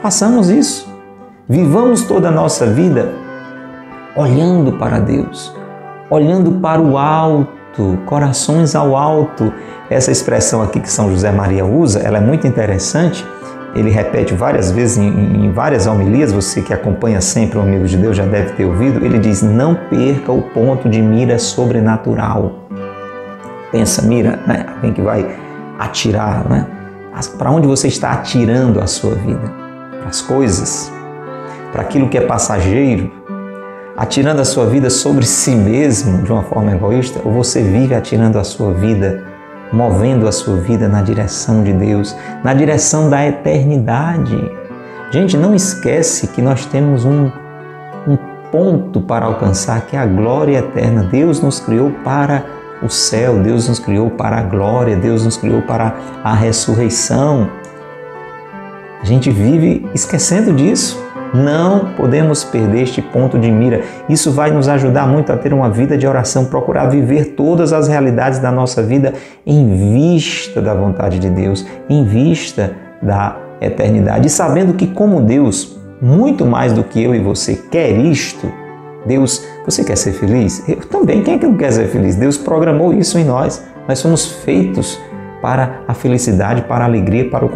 façamos 0.02 0.48
isso. 0.50 0.88
Vivamos 1.48 2.02
toda 2.02 2.28
a 2.28 2.30
nossa 2.30 2.66
vida 2.66 3.12
olhando 4.14 4.72
para 4.72 4.98
Deus, 4.98 5.54
olhando 6.10 6.52
para 6.52 6.80
o 6.80 6.98
alto, 6.98 7.98
corações 8.04 8.74
ao 8.74 8.96
alto. 8.96 9.52
Essa 9.88 10.10
expressão 10.10 10.62
aqui 10.62 10.80
que 10.80 10.90
São 10.90 11.10
José 11.10 11.32
Maria 11.32 11.64
usa, 11.64 12.00
ela 12.00 12.18
é 12.18 12.20
muito 12.20 12.46
interessante. 12.46 13.24
Ele 13.74 13.90
repete 13.90 14.34
várias 14.34 14.70
vezes 14.70 14.98
em, 14.98 15.08
em 15.46 15.52
várias 15.52 15.86
homilias, 15.86 16.32
você 16.32 16.62
que 16.62 16.72
acompanha 16.72 17.20
sempre 17.20 17.58
o 17.58 17.60
amigo 17.60 17.86
de 17.86 17.96
Deus 17.96 18.16
já 18.16 18.24
deve 18.24 18.52
ter 18.52 18.64
ouvido. 18.64 19.04
Ele 19.04 19.18
diz: 19.18 19.42
Não 19.42 19.74
perca 19.74 20.32
o 20.32 20.42
ponto 20.42 20.88
de 20.88 21.00
mira 21.00 21.38
sobrenatural. 21.38 22.66
Pensa, 23.70 24.02
mira, 24.02 24.38
né? 24.46 24.66
alguém 24.74 24.92
que 24.92 25.02
vai 25.02 25.26
atirar, 25.78 26.48
né? 26.48 26.66
Para 27.36 27.50
onde 27.50 27.66
você 27.66 27.88
está 27.88 28.12
atirando 28.12 28.80
a 28.80 28.86
sua 28.86 29.14
vida? 29.14 29.52
Para 29.98 30.08
as 30.08 30.20
coisas, 30.20 30.90
para 31.72 31.82
aquilo 31.82 32.08
que 32.08 32.16
é 32.16 32.20
passageiro, 32.20 33.10
atirando 33.96 34.40
a 34.40 34.44
sua 34.44 34.66
vida 34.66 34.88
sobre 34.88 35.26
si 35.26 35.54
mesmo 35.54 36.22
de 36.22 36.32
uma 36.32 36.44
forma 36.44 36.72
egoísta, 36.72 37.20
ou 37.24 37.32
você 37.32 37.60
vive 37.60 37.94
atirando 37.94 38.38
a 38.38 38.44
sua 38.44 38.72
vida, 38.72 39.24
movendo 39.72 40.26
a 40.26 40.32
sua 40.32 40.56
vida 40.56 40.88
na 40.88 41.02
direção 41.02 41.62
de 41.62 41.72
Deus, 41.72 42.16
na 42.42 42.54
direção 42.54 43.08
da 43.08 43.26
eternidade. 43.26 44.50
Gente, 45.10 45.36
não 45.36 45.54
esquece 45.54 46.28
que 46.28 46.42
nós 46.42 46.66
temos 46.66 47.04
um, 47.04 47.30
um 48.06 48.16
ponto 48.50 49.00
para 49.00 49.26
alcançar, 49.26 49.82
que 49.82 49.96
é 49.96 49.98
a 49.98 50.06
glória 50.06 50.58
eterna. 50.58 51.02
Deus 51.02 51.40
nos 51.40 51.60
criou 51.60 51.90
para 52.04 52.44
o 52.82 52.88
céu, 52.88 53.38
Deus 53.38 53.68
nos 53.68 53.78
criou 53.78 54.10
para 54.10 54.38
a 54.38 54.42
glória, 54.42 54.96
Deus 54.96 55.24
nos 55.24 55.36
criou 55.36 55.62
para 55.62 55.96
a 56.22 56.34
ressurreição. 56.34 57.48
A 59.00 59.04
gente 59.04 59.30
vive 59.30 59.88
esquecendo 59.94 60.52
disso. 60.52 61.07
Não 61.34 61.92
podemos 61.94 62.44
perder 62.44 62.82
este 62.82 63.02
ponto 63.02 63.38
de 63.38 63.50
mira. 63.50 63.82
Isso 64.08 64.32
vai 64.32 64.50
nos 64.50 64.68
ajudar 64.68 65.06
muito 65.06 65.32
a 65.32 65.36
ter 65.36 65.52
uma 65.52 65.68
vida 65.68 65.96
de 65.96 66.06
oração, 66.06 66.46
procurar 66.46 66.86
viver 66.86 67.34
todas 67.36 67.72
as 67.72 67.88
realidades 67.88 68.38
da 68.38 68.50
nossa 68.50 68.82
vida 68.82 69.12
em 69.46 69.76
vista 69.76 70.60
da 70.60 70.74
vontade 70.74 71.18
de 71.18 71.28
Deus, 71.28 71.66
em 71.88 72.04
vista 72.04 72.72
da 73.02 73.36
eternidade. 73.60 74.26
E 74.26 74.30
sabendo 74.30 74.74
que, 74.74 74.86
como 74.86 75.20
Deus, 75.20 75.78
muito 76.00 76.46
mais 76.46 76.72
do 76.72 76.84
que 76.84 77.02
eu 77.02 77.14
e 77.14 77.18
você 77.18 77.54
quer 77.54 77.90
isto, 77.90 78.50
Deus, 79.06 79.44
você 79.64 79.84
quer 79.84 79.96
ser 79.96 80.12
feliz? 80.12 80.66
Eu 80.68 80.76
também. 80.76 81.22
Quem 81.22 81.34
é 81.34 81.38
que 81.38 81.46
não 81.46 81.56
quer 81.56 81.72
ser 81.72 81.88
feliz? 81.88 82.16
Deus 82.16 82.36
programou 82.36 82.92
isso 82.92 83.18
em 83.18 83.24
nós. 83.24 83.64
Nós 83.86 83.98
somos 83.98 84.26
feitos 84.44 84.98
para 85.40 85.80
a 85.86 85.94
felicidade, 85.94 86.62
para 86.62 86.84
a 86.84 86.86
alegria, 86.86 87.28
para 87.30 87.44
o 87.44 87.50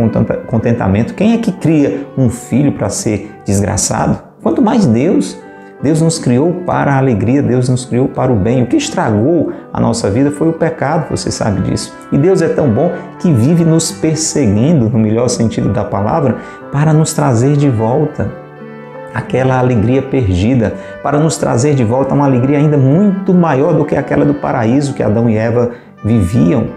contentamento. 0.47 1.15
Quem 1.15 1.35
é 1.35 1.39
que 1.39 1.53
cria 1.53 2.07
um 2.17 2.31
filho 2.31 2.73
para 2.73 2.89
ser 2.89 3.31
desgraçado? 3.45 4.19
Quanto 4.43 4.63
mais 4.63 4.87
Deus. 4.87 5.41
Deus 5.83 6.01
nos 6.01 6.17
criou 6.17 6.63
para 6.65 6.93
a 6.93 6.99
alegria, 6.99 7.43
Deus 7.43 7.69
nos 7.69 7.85
criou 7.85 8.07
para 8.07 8.33
o 8.33 8.37
bem. 8.37 8.63
O 8.63 8.67
que 8.67 8.77
estragou 8.77 9.53
a 9.73 9.81
nossa 9.81 10.09
vida 10.09 10.31
foi 10.31 10.49
o 10.49 10.53
pecado, 10.53 11.11
você 11.11 11.29
sabe 11.29 11.61
disso. 11.63 11.93
E 12.13 12.17
Deus 12.17 12.41
é 12.41 12.49
tão 12.49 12.71
bom 12.71 12.93
que 13.19 13.33
vive 13.33 13.65
nos 13.65 13.91
perseguindo, 13.91 14.89
no 14.89 14.97
melhor 14.97 15.27
sentido 15.27 15.71
da 15.71 15.83
palavra, 15.83 16.37
para 16.71 16.93
nos 16.93 17.13
trazer 17.13 17.57
de 17.57 17.69
volta 17.69 18.31
aquela 19.13 19.59
alegria 19.59 20.01
perdida, 20.03 20.75
para 21.03 21.19
nos 21.19 21.37
trazer 21.37 21.75
de 21.75 21.83
volta 21.83 22.15
uma 22.15 22.27
alegria 22.27 22.59
ainda 22.59 22.79
muito 22.79 23.35
maior 23.35 23.75
do 23.75 23.85
que 23.85 23.97
aquela 23.97 24.25
do 24.25 24.35
paraíso 24.35 24.95
que 24.95 25.03
Adão 25.03 25.29
e 25.29 25.37
Eva 25.37 25.73
viviam 26.05 26.69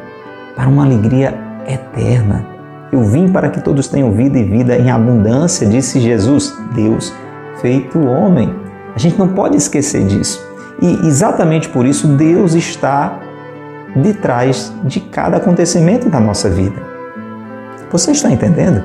para 0.56 0.68
uma 0.68 0.86
alegria 0.86 1.34
eterna. 1.68 2.46
Eu 2.92 3.04
vim 3.04 3.30
para 3.30 3.50
que 3.50 3.62
todos 3.62 3.88
tenham 3.88 4.12
vida 4.12 4.38
e 4.38 4.44
vida 4.44 4.78
em 4.78 4.90
abundância, 4.90 5.68
disse 5.68 6.00
Jesus, 6.00 6.56
Deus 6.74 7.14
feito 7.62 8.00
homem. 8.00 8.54
A 8.96 9.00
gente 9.00 9.18
não 9.20 9.28
pode 9.28 9.58
esquecer 9.58 10.06
disso. 10.06 10.42
E 10.82 11.08
exatamente 11.08 11.68
por 11.70 11.86
isso 11.86 12.08
Deus 12.08 12.54
está 12.54 13.20
de 13.96 14.14
trás 14.14 14.74
de 14.84 15.00
cada 15.00 15.38
acontecimento 15.38 16.10
da 16.10 16.20
nossa 16.20 16.50
vida. 16.50 16.82
Você 17.92 18.12
está 18.12 18.30
entendendo? 18.30 18.84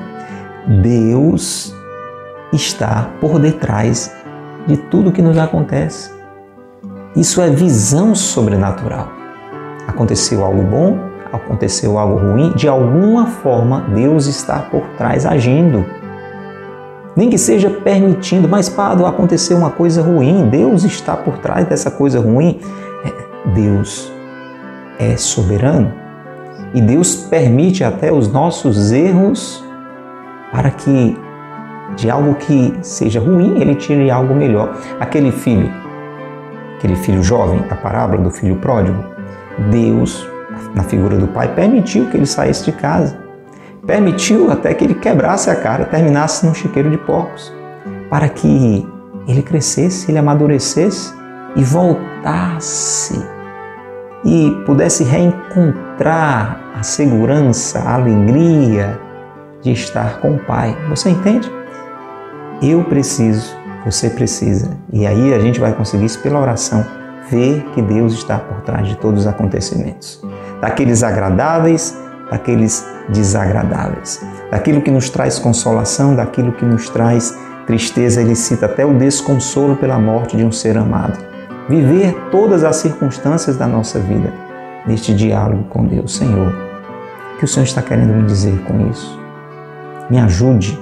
Deus 0.81 1.75
está 2.53 3.09
por 3.19 3.39
detrás 3.39 4.11
de 4.67 4.77
tudo 4.77 5.11
que 5.11 5.21
nos 5.21 5.37
acontece. 5.37 6.11
Isso 7.15 7.41
é 7.41 7.49
visão 7.49 8.15
sobrenatural. 8.15 9.09
Aconteceu 9.87 10.45
algo 10.45 10.61
bom, 10.61 11.10
aconteceu 11.31 11.97
algo 11.97 12.17
ruim, 12.17 12.51
de 12.55 12.67
alguma 12.67 13.27
forma 13.27 13.81
Deus 13.93 14.27
está 14.27 14.59
por 14.59 14.81
trás 14.97 15.25
agindo. 15.25 15.85
Nem 17.15 17.29
que 17.29 17.37
seja 17.37 17.69
permitindo, 17.69 18.47
mas 18.47 18.69
Pado, 18.69 19.05
aconteceu 19.05 19.57
uma 19.57 19.69
coisa 19.69 20.01
ruim, 20.01 20.49
Deus 20.49 20.83
está 20.83 21.15
por 21.15 21.37
trás 21.39 21.67
dessa 21.67 21.91
coisa 21.91 22.19
ruim. 22.19 22.59
É, 23.03 23.49
Deus 23.53 24.11
é 24.99 25.17
soberano 25.17 25.91
e 26.73 26.81
Deus 26.81 27.15
permite 27.15 27.83
até 27.83 28.11
os 28.11 28.31
nossos 28.31 28.91
erros 28.91 29.63
para 30.51 30.69
que 30.69 31.17
de 31.95 32.09
algo 32.09 32.35
que 32.35 32.73
seja 32.81 33.19
ruim 33.19 33.59
ele 33.59 33.75
tire 33.75 34.09
algo 34.09 34.33
melhor. 34.33 34.77
Aquele 34.99 35.31
filho, 35.31 35.69
aquele 36.77 36.95
filho 36.95 37.21
jovem, 37.23 37.61
a 37.69 37.75
parábola 37.75 38.21
do 38.21 38.31
filho 38.31 38.55
pródigo, 38.57 39.03
Deus 39.69 40.25
na 40.75 40.83
figura 40.83 41.17
do 41.17 41.27
pai, 41.27 41.53
permitiu 41.53 42.07
que 42.09 42.17
ele 42.17 42.25
saísse 42.25 42.65
de 42.65 42.71
casa. 42.71 43.19
Permitiu 43.85 44.51
até 44.51 44.73
que 44.73 44.83
ele 44.83 44.95
quebrasse 44.95 45.49
a 45.49 45.55
cara, 45.55 45.85
terminasse 45.85 46.45
num 46.45 46.53
chiqueiro 46.53 46.89
de 46.89 46.97
porcos, 46.97 47.51
para 48.09 48.29
que 48.29 48.87
ele 49.27 49.41
crescesse, 49.41 50.11
ele 50.11 50.19
amadurecesse 50.19 51.13
e 51.55 51.63
voltasse 51.63 53.19
e 54.23 54.51
pudesse 54.65 55.03
reencontrar 55.03 56.59
a 56.75 56.83
segurança, 56.83 57.79
a 57.79 57.95
alegria 57.95 58.99
de 59.61 59.71
estar 59.71 60.19
com 60.19 60.35
o 60.35 60.39
Pai. 60.39 60.77
Você 60.89 61.09
entende? 61.09 61.51
Eu 62.61 62.83
preciso, 62.83 63.55
você 63.83 64.09
precisa. 64.09 64.77
E 64.91 65.05
aí 65.05 65.33
a 65.33 65.39
gente 65.39 65.59
vai 65.59 65.73
conseguir 65.73 66.05
isso 66.05 66.19
pela 66.19 66.39
oração, 66.39 66.85
ver 67.29 67.63
que 67.73 67.81
Deus 67.81 68.13
está 68.13 68.37
por 68.37 68.61
trás 68.61 68.87
de 68.87 68.95
todos 68.97 69.21
os 69.21 69.27
acontecimentos. 69.27 70.21
Daqueles 70.61 71.03
agradáveis, 71.03 71.97
daqueles 72.29 72.87
desagradáveis. 73.09 74.23
Daquilo 74.49 74.81
que 74.81 74.91
nos 74.91 75.09
traz 75.09 75.39
consolação, 75.39 76.15
daquilo 76.15 76.51
que 76.51 76.63
nos 76.63 76.89
traz 76.89 77.37
tristeza. 77.65 78.21
Ele 78.21 78.35
cita 78.35 78.67
até 78.67 78.85
o 78.85 78.93
desconsolo 78.93 79.75
pela 79.75 79.99
morte 79.99 80.37
de 80.37 80.45
um 80.45 80.51
ser 80.51 80.77
amado. 80.77 81.17
Viver 81.67 82.13
todas 82.31 82.63
as 82.63 82.77
circunstâncias 82.77 83.57
da 83.57 83.67
nossa 83.67 83.99
vida 83.99 84.31
neste 84.85 85.13
diálogo 85.13 85.63
com 85.65 85.85
Deus. 85.85 86.15
Senhor, 86.15 86.53
o 87.35 87.37
que 87.37 87.45
o 87.45 87.47
Senhor 87.47 87.65
está 87.65 87.81
querendo 87.81 88.13
me 88.13 88.23
dizer 88.23 88.57
com 88.65 88.89
isso? 88.89 89.19
Me 90.09 90.19
ajude 90.19 90.79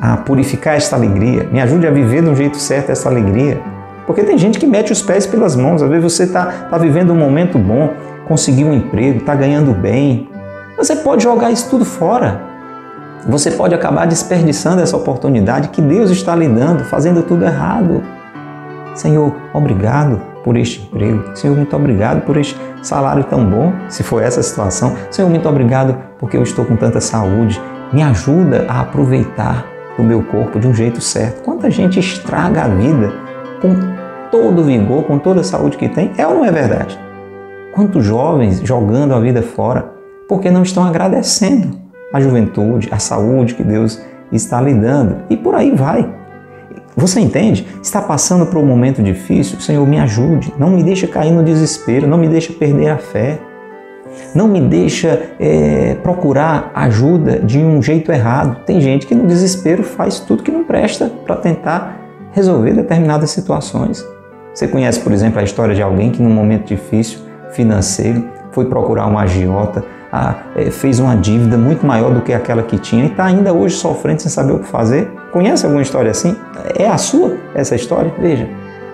a 0.00 0.16
purificar 0.16 0.76
esta 0.76 0.96
alegria, 0.96 1.48
me 1.52 1.60
ajude 1.60 1.86
a 1.86 1.90
viver 1.90 2.24
um 2.24 2.34
jeito 2.34 2.56
certo 2.56 2.90
essa 2.90 3.08
alegria. 3.08 3.60
Porque 4.06 4.24
tem 4.24 4.36
gente 4.36 4.58
que 4.58 4.66
mete 4.66 4.92
os 4.92 5.00
pés 5.00 5.26
pelas 5.26 5.54
mãos, 5.54 5.80
às 5.80 5.88
vezes 5.88 6.12
você 6.12 6.24
está 6.24 6.46
tá 6.46 6.76
vivendo 6.76 7.12
um 7.12 7.16
momento 7.16 7.56
bom, 7.56 7.94
conseguiu 8.26 8.68
um 8.68 8.74
emprego, 8.74 9.18
está 9.18 9.34
ganhando 9.34 9.72
bem. 9.72 10.28
Você 10.76 10.96
pode 10.96 11.22
jogar 11.22 11.50
isso 11.50 11.68
tudo 11.68 11.84
fora. 11.84 12.40
Você 13.28 13.52
pode 13.52 13.74
acabar 13.74 14.06
desperdiçando 14.06 14.82
essa 14.82 14.96
oportunidade 14.96 15.68
que 15.68 15.80
Deus 15.80 16.10
está 16.10 16.34
lhe 16.34 16.48
dando, 16.48 16.84
fazendo 16.84 17.22
tudo 17.22 17.44
errado. 17.44 18.02
Senhor, 18.94 19.32
obrigado 19.54 20.20
por 20.42 20.56
este 20.56 20.82
emprego. 20.82 21.24
Senhor, 21.34 21.56
muito 21.56 21.74
obrigado 21.76 22.22
por 22.22 22.36
este 22.36 22.58
salário 22.82 23.22
tão 23.24 23.44
bom, 23.44 23.72
se 23.88 24.02
for 24.02 24.22
essa 24.22 24.42
situação. 24.42 24.96
Senhor, 25.10 25.28
muito 25.28 25.48
obrigado 25.48 25.96
porque 26.18 26.36
eu 26.36 26.42
estou 26.42 26.64
com 26.64 26.76
tanta 26.76 27.00
saúde. 27.00 27.60
Me 27.92 28.02
ajuda 28.02 28.66
a 28.68 28.80
aproveitar 28.80 29.66
do 29.96 30.02
meu 30.02 30.22
corpo 30.22 30.58
de 30.58 30.66
um 30.66 30.74
jeito 30.74 31.00
certo. 31.00 31.42
Quanta 31.42 31.70
gente 31.70 32.00
estraga 32.00 32.64
a 32.64 32.68
vida 32.68 33.12
com 33.60 33.74
todo 34.30 34.62
o 34.62 34.64
vigor, 34.64 35.04
com 35.04 35.18
toda 35.18 35.42
a 35.42 35.44
saúde 35.44 35.76
que 35.76 35.88
tem, 35.88 36.10
é 36.16 36.26
ou 36.26 36.34
não 36.34 36.44
é 36.44 36.50
verdade? 36.50 36.98
Quantos 37.74 38.04
jovens 38.04 38.60
jogando 38.60 39.14
a 39.14 39.20
vida 39.20 39.42
fora 39.42 39.92
porque 40.28 40.50
não 40.50 40.62
estão 40.62 40.84
agradecendo 40.84 41.78
a 42.12 42.20
juventude, 42.20 42.88
a 42.90 42.98
saúde 42.98 43.54
que 43.54 43.62
Deus 43.62 43.98
está 44.30 44.60
lhe 44.60 44.74
dando 44.74 45.22
e 45.30 45.36
por 45.38 45.54
aí 45.54 45.74
vai. 45.74 46.14
Você 46.94 47.20
entende? 47.20 47.66
Está 47.82 48.02
passando 48.02 48.44
por 48.44 48.58
um 48.58 48.66
momento 48.66 49.02
difícil? 49.02 49.58
Senhor, 49.58 49.86
me 49.86 49.98
ajude. 49.98 50.52
Não 50.58 50.68
me 50.68 50.82
deixe 50.82 51.06
cair 51.06 51.32
no 51.32 51.42
desespero, 51.42 52.06
não 52.06 52.18
me 52.18 52.28
deixe 52.28 52.52
perder 52.52 52.90
a 52.90 52.98
fé. 52.98 53.40
Não 54.34 54.46
me 54.46 54.60
deixa 54.60 55.30
é, 55.40 55.94
procurar 56.02 56.70
ajuda 56.74 57.38
de 57.38 57.58
um 57.58 57.80
jeito 57.82 58.12
errado. 58.12 58.66
Tem 58.66 58.82
gente 58.82 59.06
que 59.06 59.14
no 59.14 59.26
desespero 59.26 59.82
faz 59.82 60.20
tudo 60.20 60.42
que 60.42 60.52
não 60.52 60.64
presta 60.64 61.10
para 61.24 61.36
tentar 61.36 61.98
resolver 62.32 62.74
determinadas 62.74 63.30
situações. 63.30 64.06
Você 64.52 64.68
conhece, 64.68 65.00
por 65.00 65.12
exemplo, 65.12 65.40
a 65.40 65.42
história 65.42 65.74
de 65.74 65.80
alguém 65.80 66.10
que 66.10 66.20
num 66.20 66.28
momento 66.28 66.66
difícil 66.66 67.31
financeiro 67.52 68.24
foi 68.50 68.66
procurar 68.66 69.06
um 69.06 69.18
agiota, 69.18 69.84
a, 70.12 70.34
é, 70.54 70.70
fez 70.70 71.00
uma 71.00 71.16
dívida 71.16 71.56
muito 71.56 71.86
maior 71.86 72.12
do 72.12 72.20
que 72.20 72.32
aquela 72.32 72.62
que 72.62 72.78
tinha 72.78 73.04
e 73.04 73.08
está 73.08 73.24
ainda 73.24 73.52
hoje 73.52 73.76
sofrendo 73.76 74.20
sem 74.20 74.30
saber 74.30 74.52
o 74.52 74.58
que 74.58 74.68
fazer. 74.68 75.10
Conhece 75.32 75.64
alguma 75.64 75.82
história 75.82 76.10
assim? 76.10 76.36
É 76.76 76.86
a 76.86 76.98
sua 76.98 77.36
essa 77.54 77.74
história? 77.74 78.12
Veja, 78.18 78.48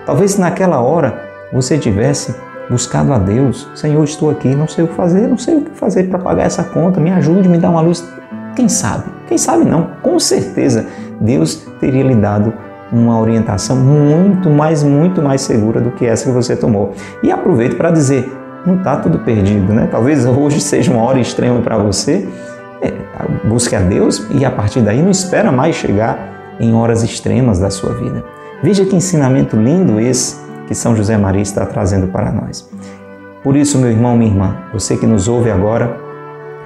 talvez 0.05 0.37
naquela 0.37 0.79
hora 0.79 1.21
você 1.51 1.77
tivesse 1.77 2.33
buscado 2.69 3.11
a 3.11 3.17
Deus, 3.17 3.67
Senhor, 3.75 4.03
estou 4.03 4.29
aqui, 4.29 4.55
não 4.55 4.67
sei 4.67 4.85
o 4.85 4.87
que 4.87 4.93
fazer, 4.93 5.27
não 5.27 5.37
sei 5.37 5.57
o 5.57 5.61
que 5.61 5.71
fazer 5.71 6.03
para 6.03 6.19
pagar 6.19 6.43
essa 6.43 6.63
conta, 6.63 6.99
me 6.99 7.11
ajude, 7.11 7.49
me 7.49 7.57
dá 7.57 7.69
uma 7.69 7.81
luz. 7.81 8.07
Quem 8.55 8.69
sabe? 8.69 9.05
Quem 9.27 9.37
sabe 9.37 9.65
não? 9.65 9.89
Com 10.01 10.19
certeza 10.19 10.85
Deus 11.19 11.55
teria 11.79 12.03
lhe 12.03 12.15
dado 12.15 12.53
uma 12.91 13.19
orientação 13.19 13.75
muito 13.75 14.49
mais, 14.49 14.83
muito 14.83 15.21
mais 15.21 15.41
segura 15.41 15.79
do 15.79 15.91
que 15.91 16.05
essa 16.05 16.25
que 16.25 16.31
você 16.31 16.55
tomou. 16.55 16.93
E 17.21 17.31
aproveito 17.31 17.75
para 17.75 17.91
dizer, 17.91 18.31
não 18.69 18.77
está 18.77 18.97
tudo 18.97 19.19
perdido, 19.19 19.73
né? 19.73 19.87
Talvez 19.91 20.25
hoje 20.25 20.61
seja 20.61 20.91
uma 20.91 21.03
hora 21.03 21.19
extrema 21.19 21.59
para 21.61 21.77
você. 21.77 22.27
É, 22.81 22.93
busque 23.43 23.75
a 23.75 23.79
Deus 23.79 24.25
e 24.31 24.45
a 24.45 24.51
partir 24.51 24.81
daí 24.81 25.01
não 25.01 25.11
espera 25.11 25.51
mais 25.51 25.75
chegar 25.75 26.55
em 26.59 26.73
horas 26.73 27.03
extremas 27.03 27.59
da 27.59 27.69
sua 27.69 27.93
vida. 27.93 28.23
Veja 28.61 28.85
que 28.85 28.95
ensinamento 28.95 29.55
lindo 29.55 29.99
esse 29.99 30.37
que 30.67 30.75
São 30.75 30.95
José 30.95 31.17
Maria 31.17 31.41
está 31.41 31.65
trazendo 31.65 32.07
para 32.07 32.31
nós. 32.31 32.69
Por 33.43 33.55
isso, 33.55 33.77
meu 33.77 33.89
irmão, 33.89 34.15
minha 34.15 34.29
irmã, 34.29 34.57
você 34.71 34.95
que 34.95 35.07
nos 35.07 35.27
ouve 35.27 35.49
agora, 35.49 35.97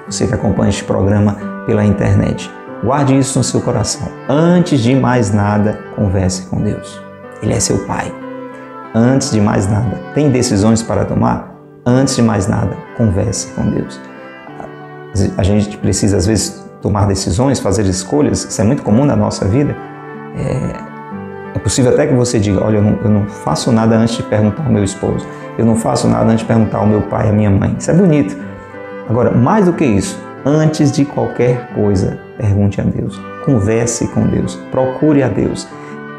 você 0.06 0.28
que 0.28 0.34
acompanha 0.34 0.70
este 0.70 0.84
programa 0.84 1.38
pela 1.66 1.86
internet, 1.86 2.51
guarde 2.84 3.18
isso 3.18 3.38
no 3.38 3.43
seu 3.43 3.62
coração. 3.62 4.08
Antes 4.28 4.82
de 4.82 4.95
mais 4.95 5.32
nada, 5.32 5.80
converse 5.95 6.47
com 6.47 6.62
Deus. 6.62 7.01
Ele 7.41 7.54
é 7.54 7.60
seu 7.60 7.78
Pai. 7.86 8.12
Antes 8.93 9.32
de 9.32 9.39
mais 9.39 9.68
nada, 9.68 9.99
tem 10.14 10.30
decisões 10.30 10.82
para 10.82 11.06
tomar? 11.06 11.53
Antes 11.86 12.16
de 12.16 12.22
mais 12.22 12.48
nada, 12.48 12.78
converse 12.96 13.52
com 13.54 13.70
Deus. 13.70 14.00
A 15.38 15.44
gente 15.44 15.78
precisa, 15.78 16.16
às 16.16 16.26
vezes, 16.26 16.66
tomar 16.82 17.08
decisões, 17.08 17.60
fazer 17.60 17.86
escolhas, 17.86 18.46
isso 18.46 18.62
é 18.62 18.64
muito 18.64 18.84
comum 18.84 19.04
na 19.04 19.18
nossa 19.18 19.46
vida. 19.46 19.76
É, 20.36 21.58
é 21.58 21.60
possível 21.60 21.92
até 21.92 22.08
que 22.08 22.14
você 22.14 22.40
diga: 22.40 22.64
Olha, 22.64 22.78
eu 22.78 22.82
não, 22.82 23.00
eu 23.04 23.10
não, 23.10 23.28
faço 23.28 23.70
nada 23.72 23.98
antes 23.98 24.16
de 24.16 24.24
perguntar 24.24 24.64
ao 24.66 24.72
meu 24.72 24.84
esposo, 24.84 25.28
eu 25.58 25.66
não 25.66 25.76
faço 25.76 26.08
nada 26.08 26.26
antes 26.26 26.40
de 26.40 26.46
perguntar 26.46 26.78
ao 26.78 26.88
meu 26.88 27.02
pai, 27.02 27.30
à 27.30 27.34
minha 27.34 27.52
mãe. 27.52 27.76
Isso 27.78 27.92
é 27.92 27.94
bonito. 27.94 28.36
Agora, 29.10 29.32
mais 29.32 29.66
do 29.66 29.74
que 29.74 29.84
isso, 29.84 30.18
antes 30.46 30.90
de 30.90 31.04
qualquer 31.04 31.68
coisa, 31.74 32.18
pergunte 32.38 32.80
a 32.80 32.84
Deus, 32.86 33.20
converse 33.44 34.08
com 34.08 34.26
Deus, 34.26 34.56
procure 34.72 35.22
a 35.22 35.28
Deus, 35.28 35.68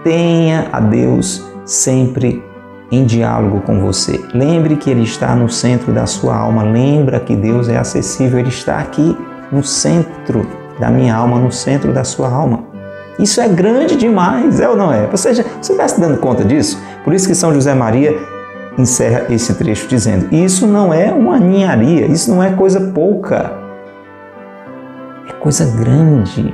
tenha 0.03 0.69
a 0.71 0.79
Deus 0.79 1.43
sempre 1.65 2.43
em 2.91 3.05
diálogo 3.05 3.61
com 3.61 3.81
você. 3.81 4.23
Lembre 4.33 4.77
que 4.77 4.91
Ele 4.91 5.03
está 5.03 5.35
no 5.35 5.49
centro 5.49 5.93
da 5.93 6.07
sua 6.07 6.37
alma, 6.37 6.63
lembra 6.63 7.21
que 7.21 7.35
Deus 7.35 7.69
é 7.69 7.77
acessível, 7.77 8.39
Ele 8.39 8.49
está 8.49 8.79
aqui 8.79 9.17
no 9.51 9.63
centro 9.63 10.47
da 10.79 10.91
minha 10.91 11.15
alma, 11.15 11.39
no 11.39 11.51
centro 11.51 11.93
da 11.93 12.05
sua 12.05 12.29
alma. 12.29 12.65
Isso 13.19 13.41
é 13.41 13.49
grande 13.49 13.97
demais, 13.97 14.61
é 14.61 14.69
ou 14.69 14.77
não 14.77 14.93
é? 14.93 15.07
Você, 15.07 15.35
já, 15.35 15.45
você 15.61 15.73
está 15.73 15.87
se 15.87 16.01
dando 16.01 16.19
conta 16.19 16.45
disso? 16.45 16.81
Por 17.05 17.15
isso 17.15 17.29
que 17.29 17.35
São 17.35 17.55
José 17.55 17.75
Maria 17.75 18.17
encerra 18.77 19.27
esse 19.31 19.55
trecho 19.55 19.87
dizendo: 19.87 20.35
Isso 20.35 20.67
não 20.67 20.93
é 20.93 21.13
uma 21.13 21.39
ninharia, 21.39 22.07
isso 22.07 22.31
não 22.31 22.43
é 22.43 22.51
coisa 22.51 22.81
pouca, 22.93 23.53
é 25.29 25.33
coisa 25.35 25.65
grande 25.79 26.53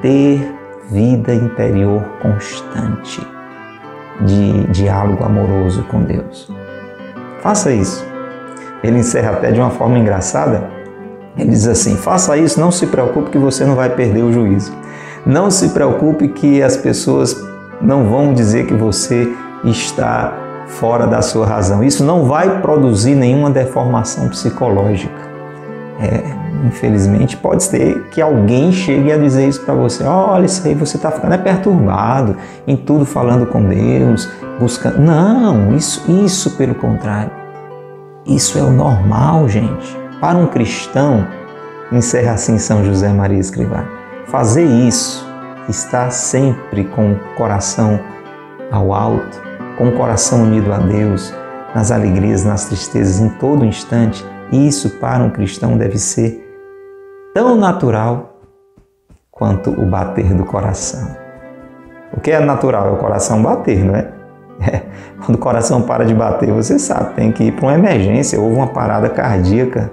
ter 0.00 0.54
vida 0.90 1.34
interior 1.34 2.02
constante 2.22 3.35
de 4.22 4.64
diálogo 4.68 5.24
amoroso 5.24 5.82
com 5.84 6.02
Deus. 6.02 6.50
Faça 7.40 7.70
isso. 7.70 8.06
Ele 8.82 8.98
encerra 8.98 9.32
até 9.32 9.50
de 9.50 9.60
uma 9.60 9.70
forma 9.70 9.98
engraçada. 9.98 10.68
Ele 11.36 11.50
diz 11.50 11.66
assim: 11.66 11.96
faça 11.96 12.36
isso, 12.36 12.58
não 12.60 12.70
se 12.70 12.86
preocupe 12.86 13.30
que 13.30 13.38
você 13.38 13.64
não 13.64 13.74
vai 13.74 13.90
perder 13.90 14.22
o 14.22 14.32
juízo. 14.32 14.72
Não 15.24 15.50
se 15.50 15.70
preocupe 15.70 16.28
que 16.28 16.62
as 16.62 16.76
pessoas 16.76 17.36
não 17.80 18.04
vão 18.04 18.32
dizer 18.32 18.66
que 18.66 18.74
você 18.74 19.32
está 19.64 20.32
fora 20.66 21.06
da 21.06 21.22
sua 21.22 21.46
razão. 21.46 21.82
Isso 21.82 22.04
não 22.04 22.24
vai 22.24 22.60
produzir 22.60 23.14
nenhuma 23.14 23.50
deformação 23.50 24.28
psicológica. 24.28 25.26
É, 26.00 26.35
infelizmente, 26.64 27.36
pode 27.36 27.62
ser 27.62 28.08
que 28.10 28.20
alguém 28.20 28.72
chegue 28.72 29.12
a 29.12 29.18
dizer 29.18 29.48
isso 29.48 29.60
para 29.62 29.74
você. 29.74 30.04
Olha, 30.04 30.46
isso 30.46 30.66
aí 30.66 30.74
você 30.74 30.96
está 30.96 31.10
ficando 31.10 31.34
é 31.34 31.38
perturbado, 31.38 32.36
em 32.66 32.76
tudo 32.76 33.04
falando 33.04 33.46
com 33.46 33.62
Deus, 33.62 34.28
buscando. 34.58 34.98
Não, 34.98 35.74
isso, 35.74 36.04
isso 36.10 36.52
pelo 36.52 36.74
contrário. 36.74 37.30
Isso 38.26 38.58
é 38.58 38.62
o 38.62 38.70
normal, 38.70 39.48
gente. 39.48 39.96
Para 40.20 40.38
um 40.38 40.46
cristão, 40.46 41.26
encerra 41.92 42.32
assim 42.32 42.58
São 42.58 42.84
José 42.84 43.12
Maria 43.12 43.38
Escrivá 43.38 43.96
fazer 44.26 44.64
isso, 44.64 45.26
estar 45.68 46.10
sempre 46.10 46.84
com 46.84 47.12
o 47.12 47.18
coração 47.36 47.98
ao 48.70 48.92
alto, 48.92 49.40
com 49.78 49.88
o 49.88 49.92
coração 49.92 50.42
unido 50.42 50.72
a 50.72 50.78
Deus, 50.78 51.32
nas 51.74 51.90
alegrias, 51.90 52.44
nas 52.44 52.66
tristezas, 52.66 53.20
em 53.20 53.28
todo 53.30 53.64
instante, 53.64 54.24
isso 54.52 54.90
para 54.98 55.22
um 55.22 55.30
cristão 55.30 55.76
deve 55.76 55.98
ser 55.98 56.45
tão 57.36 57.54
natural 57.54 58.40
quanto 59.30 59.68
o 59.68 59.84
bater 59.84 60.32
do 60.32 60.46
coração. 60.46 61.14
O 62.10 62.18
que 62.18 62.30
é 62.30 62.40
natural 62.40 62.88
é 62.88 62.92
o 62.92 62.96
coração 62.96 63.42
bater, 63.42 63.84
não 63.84 63.94
é? 63.94 64.10
é. 64.66 64.82
Quando 65.22 65.36
o 65.36 65.38
coração 65.38 65.82
para 65.82 66.06
de 66.06 66.14
bater, 66.14 66.50
você 66.50 66.78
sabe, 66.78 67.12
tem 67.12 67.30
que 67.30 67.44
ir 67.44 67.52
para 67.52 67.66
uma 67.66 67.74
emergência, 67.74 68.40
houve 68.40 68.56
uma 68.56 68.68
parada 68.68 69.10
cardíaca. 69.10 69.90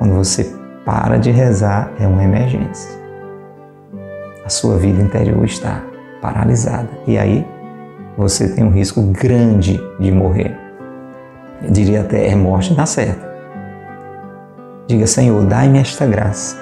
Quando 0.00 0.14
você 0.14 0.52
para 0.84 1.18
de 1.18 1.30
rezar 1.30 1.92
é 2.00 2.06
uma 2.08 2.24
emergência. 2.24 2.90
A 4.44 4.48
sua 4.48 4.76
vida 4.76 5.00
interior 5.00 5.44
está 5.44 5.84
paralisada 6.20 6.88
e 7.06 7.16
aí 7.16 7.46
você 8.18 8.48
tem 8.48 8.64
um 8.64 8.70
risco 8.70 9.00
grande 9.02 9.80
de 10.00 10.10
morrer. 10.10 10.52
Eu 11.62 11.70
diria 11.70 12.00
até 12.00 12.26
é 12.26 12.34
morte 12.34 12.74
na 12.74 12.86
certa. 12.86 13.29
Diga, 14.90 15.06
Senhor, 15.06 15.46
dai-me 15.46 15.78
esta 15.78 16.04
graça 16.04 16.56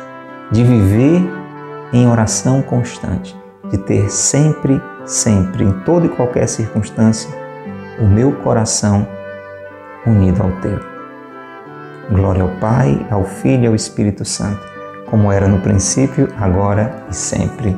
de 0.53 0.62
viver 0.62 1.26
em 1.95 2.07
oração 2.07 2.61
constante, 2.61 3.35
de 3.70 3.79
ter 3.79 4.11
sempre, 4.11 4.79
sempre, 5.07 5.64
em 5.64 5.72
toda 5.87 6.05
e 6.05 6.11
qualquer 6.11 6.47
circunstância, 6.47 7.31
o 7.99 8.05
meu 8.05 8.33
coração 8.33 9.09
unido 10.07 10.43
ao 10.43 10.51
teu. 10.61 10.79
Glória 12.11 12.43
ao 12.43 12.51
Pai, 12.61 13.07
ao 13.11 13.24
Filho 13.24 13.64
e 13.64 13.66
ao 13.68 13.74
Espírito 13.74 14.26
Santo, 14.26 14.61
como 15.07 15.33
era 15.33 15.49
no 15.49 15.61
princípio, 15.61 16.29
agora 16.39 17.03
e 17.11 17.16
sempre. 17.16 17.74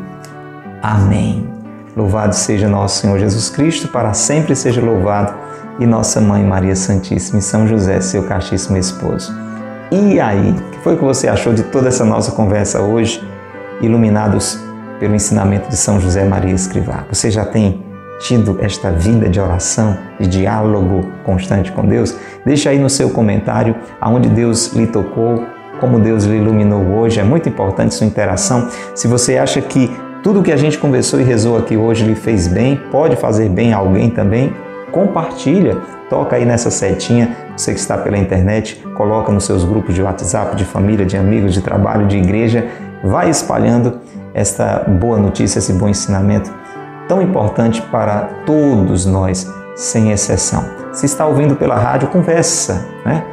Amém. 0.83 1.49
Louvado 1.97 2.35
seja 2.35 2.69
nosso 2.69 3.03
Senhor 3.03 3.21
Jesus 3.21 3.51
Cristo, 3.51 3.87
para 3.87 4.13
sempre 4.15 4.57
seja 4.57 4.81
louvado, 4.81 5.33
e 5.79 5.87
nossa 5.87 6.21
Mãe 6.21 6.43
Maria 6.43 6.75
Santíssima 6.75 7.39
e 7.39 7.43
São 7.43 7.69
José, 7.69 8.01
seu 8.01 8.25
castíssimo 8.25 8.77
esposo. 8.77 9.33
E 9.93 10.21
aí, 10.21 10.53
o 10.53 10.71
que 10.71 10.79
foi 10.79 10.97
que 10.97 11.03
você 11.03 11.27
achou 11.27 11.53
de 11.53 11.65
toda 11.65 11.89
essa 11.89 12.05
nossa 12.05 12.31
conversa 12.31 12.81
hoje, 12.81 13.21
iluminados 13.81 14.57
pelo 15.01 15.17
ensinamento 15.17 15.69
de 15.69 15.77
São 15.77 15.99
José 15.99 16.25
Maria 16.25 16.55
Escrivá? 16.55 17.05
Você 17.11 17.29
já 17.29 17.45
tem 17.45 17.83
tido 18.21 18.57
esta 18.61 18.93
vida 18.93 19.29
de 19.29 19.41
oração, 19.41 19.99
de 20.21 20.29
diálogo 20.29 21.11
constante 21.25 21.73
com 21.73 21.85
Deus? 21.85 22.17
Deixa 22.47 22.71
aí 22.71 22.79
no 22.79 22.89
seu 22.89 23.11
comentário 23.11 23.75
aonde 24.01 24.29
Deus 24.29 24.73
lhe 24.75 24.87
tocou, 24.87 25.45
como 25.81 25.99
Deus 25.99 26.25
lhe 26.25 26.37
iluminou 26.37 26.85
hoje. 26.85 27.19
É 27.19 27.25
muito 27.25 27.49
importante 27.49 27.93
sua 27.93 28.07
interação. 28.07 28.69
Se 28.95 29.09
você 29.09 29.39
acha 29.39 29.61
que 29.61 29.91
tudo 30.23 30.41
que 30.41 30.53
a 30.53 30.57
gente 30.57 30.79
conversou 30.79 31.21
e 31.21 31.25
rezou 31.25 31.59
aqui 31.59 31.77
hoje 31.77 32.05
lhe 32.05 32.15
fez 32.15 32.47
bem, 32.47 32.81
pode 32.93 33.17
fazer 33.17 33.49
bem 33.49 33.73
a 33.73 33.79
alguém 33.79 34.09
também, 34.09 34.55
compartilha, 34.93 35.79
toca 36.11 36.35
aí 36.37 36.45
nessa 36.45 36.71
setinha, 36.71 37.37
você 37.57 37.73
que 37.73 37.79
está 37.79 37.97
pela 37.97 38.19
internet, 38.19 38.85
coloca 38.97 39.31
nos 39.31 39.45
seus 39.45 39.65
grupos 39.65 39.95
de 39.95 40.03
WhatsApp, 40.03 40.57
de 40.57 40.65
família, 40.65 41.07
de 41.07 41.17
amigos, 41.17 41.55
de 41.55 41.63
trabalho, 41.63 42.07
de 42.07 42.19
igreja, 42.19 42.67
vai 43.03 43.31
espalhando 43.31 44.01
esta 44.35 44.85
boa 44.87 45.19
notícia, 45.19 45.61
esse 45.61 45.73
bom 45.73 45.89
ensinamento 45.89 46.53
tão 47.09 47.23
importante 47.23 47.81
para 47.83 48.29
todos 48.45 49.07
nós, 49.07 49.49
sem 49.77 50.11
exceção. 50.11 50.65
Se 50.93 51.07
está 51.07 51.27
ouvindo 51.27 51.55
pela 51.55 51.77
rádio, 51.77 52.09
conversa, 52.09 52.87
né? 53.07 53.25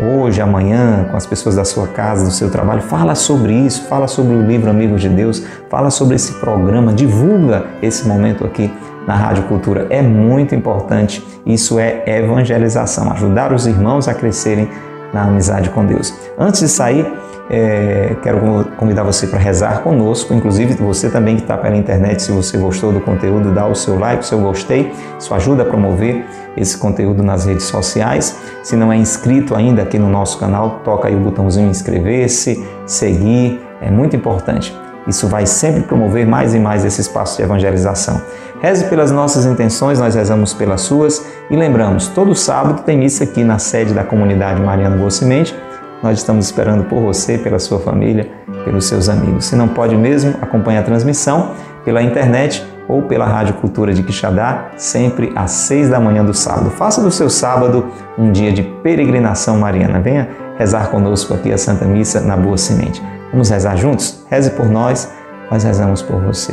Hoje, 0.00 0.40
amanhã, 0.40 1.06
com 1.10 1.16
as 1.16 1.26
pessoas 1.26 1.54
da 1.54 1.64
sua 1.64 1.86
casa, 1.86 2.24
do 2.24 2.30
seu 2.30 2.50
trabalho, 2.50 2.82
fala 2.82 3.14
sobre 3.14 3.52
isso, 3.52 3.84
fala 3.88 4.08
sobre 4.08 4.34
o 4.34 4.42
livro 4.42 4.70
Amigos 4.70 5.00
de 5.00 5.08
Deus, 5.08 5.44
fala 5.68 5.90
sobre 5.90 6.16
esse 6.16 6.32
programa, 6.34 6.92
divulga 6.92 7.66
esse 7.80 8.08
momento 8.08 8.44
aqui 8.44 8.72
na 9.06 9.14
Rádio 9.14 9.44
Cultura. 9.44 9.86
É 9.90 10.02
muito 10.02 10.54
importante, 10.54 11.24
isso 11.44 11.78
é 11.78 12.02
evangelização, 12.06 13.10
ajudar 13.12 13.52
os 13.52 13.66
irmãos 13.66 14.08
a 14.08 14.14
crescerem 14.14 14.68
na 15.12 15.24
amizade 15.24 15.70
com 15.70 15.84
Deus. 15.84 16.14
Antes 16.38 16.60
de 16.60 16.68
sair, 16.68 17.06
é, 17.50 18.16
quero 18.22 18.40
convidar 18.78 19.02
você 19.02 19.26
para 19.26 19.38
rezar 19.38 19.82
conosco, 19.82 20.32
inclusive 20.32 20.74
você 20.74 21.10
também 21.10 21.36
que 21.36 21.42
está 21.42 21.56
pela 21.58 21.76
internet, 21.76 22.22
se 22.22 22.32
você 22.32 22.56
gostou 22.56 22.92
do 22.92 23.00
conteúdo, 23.00 23.52
dá 23.52 23.66
o 23.66 23.74
seu 23.74 23.98
like, 23.98 24.22
o 24.22 24.26
seu 24.26 24.40
gostei, 24.40 24.90
isso 25.18 25.34
ajuda 25.34 25.62
a 25.62 25.66
promover 25.66 26.24
esse 26.56 26.78
conteúdo 26.78 27.22
nas 27.22 27.44
redes 27.44 27.64
sociais. 27.64 28.38
Se 28.62 28.76
não 28.76 28.92
é 28.92 28.96
inscrito 28.96 29.54
ainda 29.54 29.82
aqui 29.82 29.98
no 29.98 30.08
nosso 30.08 30.38
canal, 30.38 30.80
toca 30.84 31.08
aí 31.08 31.14
o 31.14 31.20
botãozinho 31.20 31.68
inscrever-se, 31.68 32.64
seguir, 32.86 33.60
é 33.80 33.90
muito 33.90 34.16
importante. 34.16 34.74
Isso 35.06 35.26
vai 35.26 35.46
sempre 35.46 35.82
promover 35.82 36.26
mais 36.26 36.54
e 36.54 36.58
mais 36.58 36.84
esse 36.84 37.00
espaço 37.00 37.36
de 37.36 37.42
evangelização. 37.42 38.20
Reze 38.60 38.84
pelas 38.84 39.10
nossas 39.10 39.44
intenções, 39.44 39.98
nós 39.98 40.14
rezamos 40.14 40.54
pelas 40.54 40.82
suas 40.82 41.24
e 41.50 41.56
lembramos, 41.56 42.08
todo 42.08 42.34
sábado 42.34 42.82
tem 42.82 42.98
missa 42.98 43.24
aqui 43.24 43.42
na 43.42 43.58
sede 43.58 43.92
da 43.92 44.04
comunidade 44.04 44.60
Mariana 44.60 44.96
Boa 44.96 45.10
Semente 45.10 45.54
nós 46.02 46.18
estamos 46.18 46.46
esperando 46.46 46.84
por 46.84 47.00
você, 47.00 47.38
pela 47.38 47.60
sua 47.60 47.78
família, 47.78 48.28
pelos 48.64 48.86
seus 48.86 49.08
amigos. 49.08 49.44
Se 49.46 49.54
não 49.54 49.68
pode 49.68 49.96
mesmo, 49.96 50.34
acompanhe 50.42 50.78
a 50.78 50.82
transmissão 50.82 51.52
pela 51.84 52.02
internet 52.02 52.66
ou 52.88 53.02
pela 53.02 53.24
Rádio 53.24 53.54
Cultura 53.54 53.94
de 53.94 54.02
Quixadá, 54.02 54.70
sempre 54.76 55.32
às 55.36 55.52
seis 55.52 55.88
da 55.88 56.00
manhã 56.00 56.24
do 56.24 56.34
sábado. 56.34 56.70
Faça 56.70 57.00
do 57.00 57.10
seu 57.10 57.30
sábado 57.30 57.86
um 58.18 58.32
dia 58.32 58.52
de 58.52 58.64
peregrinação 58.82 59.58
mariana. 59.58 60.00
Venha 60.00 60.28
rezar 60.58 60.90
conosco 60.90 61.34
aqui 61.34 61.52
a 61.52 61.58
Santa 61.58 61.84
Missa 61.84 62.20
na 62.20 62.36
Boa 62.36 62.58
Semente. 62.58 63.00
Vamos 63.32 63.48
rezar 63.48 63.76
juntos? 63.76 64.24
Reze 64.28 64.50
por 64.50 64.68
nós, 64.68 65.10
nós 65.50 65.64
rezamos 65.64 66.02
por 66.02 66.20
você. 66.20 66.52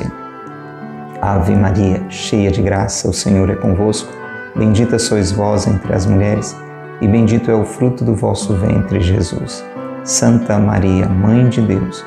Ave 1.22 1.56
Maria, 1.56 2.02
cheia 2.10 2.50
de 2.50 2.62
graça, 2.62 3.10
o 3.10 3.14
Senhor 3.14 3.50
é 3.50 3.56
convosco. 3.56 4.10
Bendita 4.56 4.98
sois 4.98 5.32
vós 5.32 5.68
entre 5.68 5.94
as 5.94 6.06
mulheres 6.06 6.56
e 7.02 7.08
bendito 7.08 7.50
é 7.52 7.54
o 7.54 7.66
fruto 7.66 8.04
do 8.04 8.16
vosso 8.16 8.54
ventre, 8.54 9.00
Jesus. 9.02 9.64
Santa 10.04 10.58
Maria, 10.58 11.08
Mãe 11.08 11.50
de 11.50 11.62
Deus, 11.62 12.06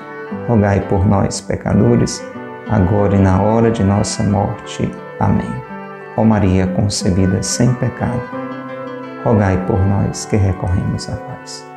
rogai 0.49 0.81
por 0.89 1.07
nós, 1.07 1.41
pecadores, 1.41 2.23
agora 2.69 3.17
e 3.17 3.21
na 3.21 3.41
hora 3.43 3.71
de 3.71 3.85
nossa 3.85 4.23
morte. 4.23 4.91
Amém. 5.21 5.53
Ó 6.17 6.25
Maria 6.25 6.67
concebida 6.67 7.43
sem 7.43 7.73
pecado, 7.75 8.21
rogai 9.25 9.57
por 9.67 9.79
nós 9.79 10.27
que 10.27 10.37
recorremos 10.37 11.09
a 11.09 11.15
vós. 11.15 11.72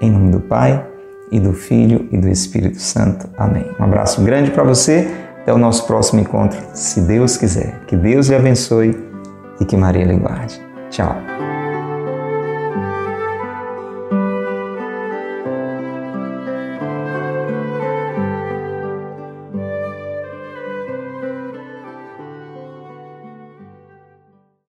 Em 0.00 0.10
nome 0.10 0.30
do 0.30 0.40
Pai, 0.40 0.86
e 1.30 1.38
do 1.38 1.52
Filho 1.52 2.08
e 2.10 2.18
do 2.18 2.28
Espírito 2.28 2.80
Santo. 2.80 3.28
Amém. 3.36 3.64
Um 3.78 3.84
abraço 3.84 4.22
grande 4.22 4.50
para 4.50 4.64
você. 4.64 5.08
Até 5.42 5.54
o 5.54 5.58
nosso 5.58 5.86
próximo 5.86 6.20
encontro, 6.20 6.60
se 6.74 7.00
Deus 7.00 7.36
quiser. 7.36 7.80
Que 7.86 7.96
Deus 7.96 8.28
lhe 8.28 8.34
abençoe 8.34 8.98
e 9.58 9.64
que 9.64 9.76
Maria 9.76 10.04
lhe 10.04 10.16
guarde. 10.16 10.60
Tchau. 10.90 11.16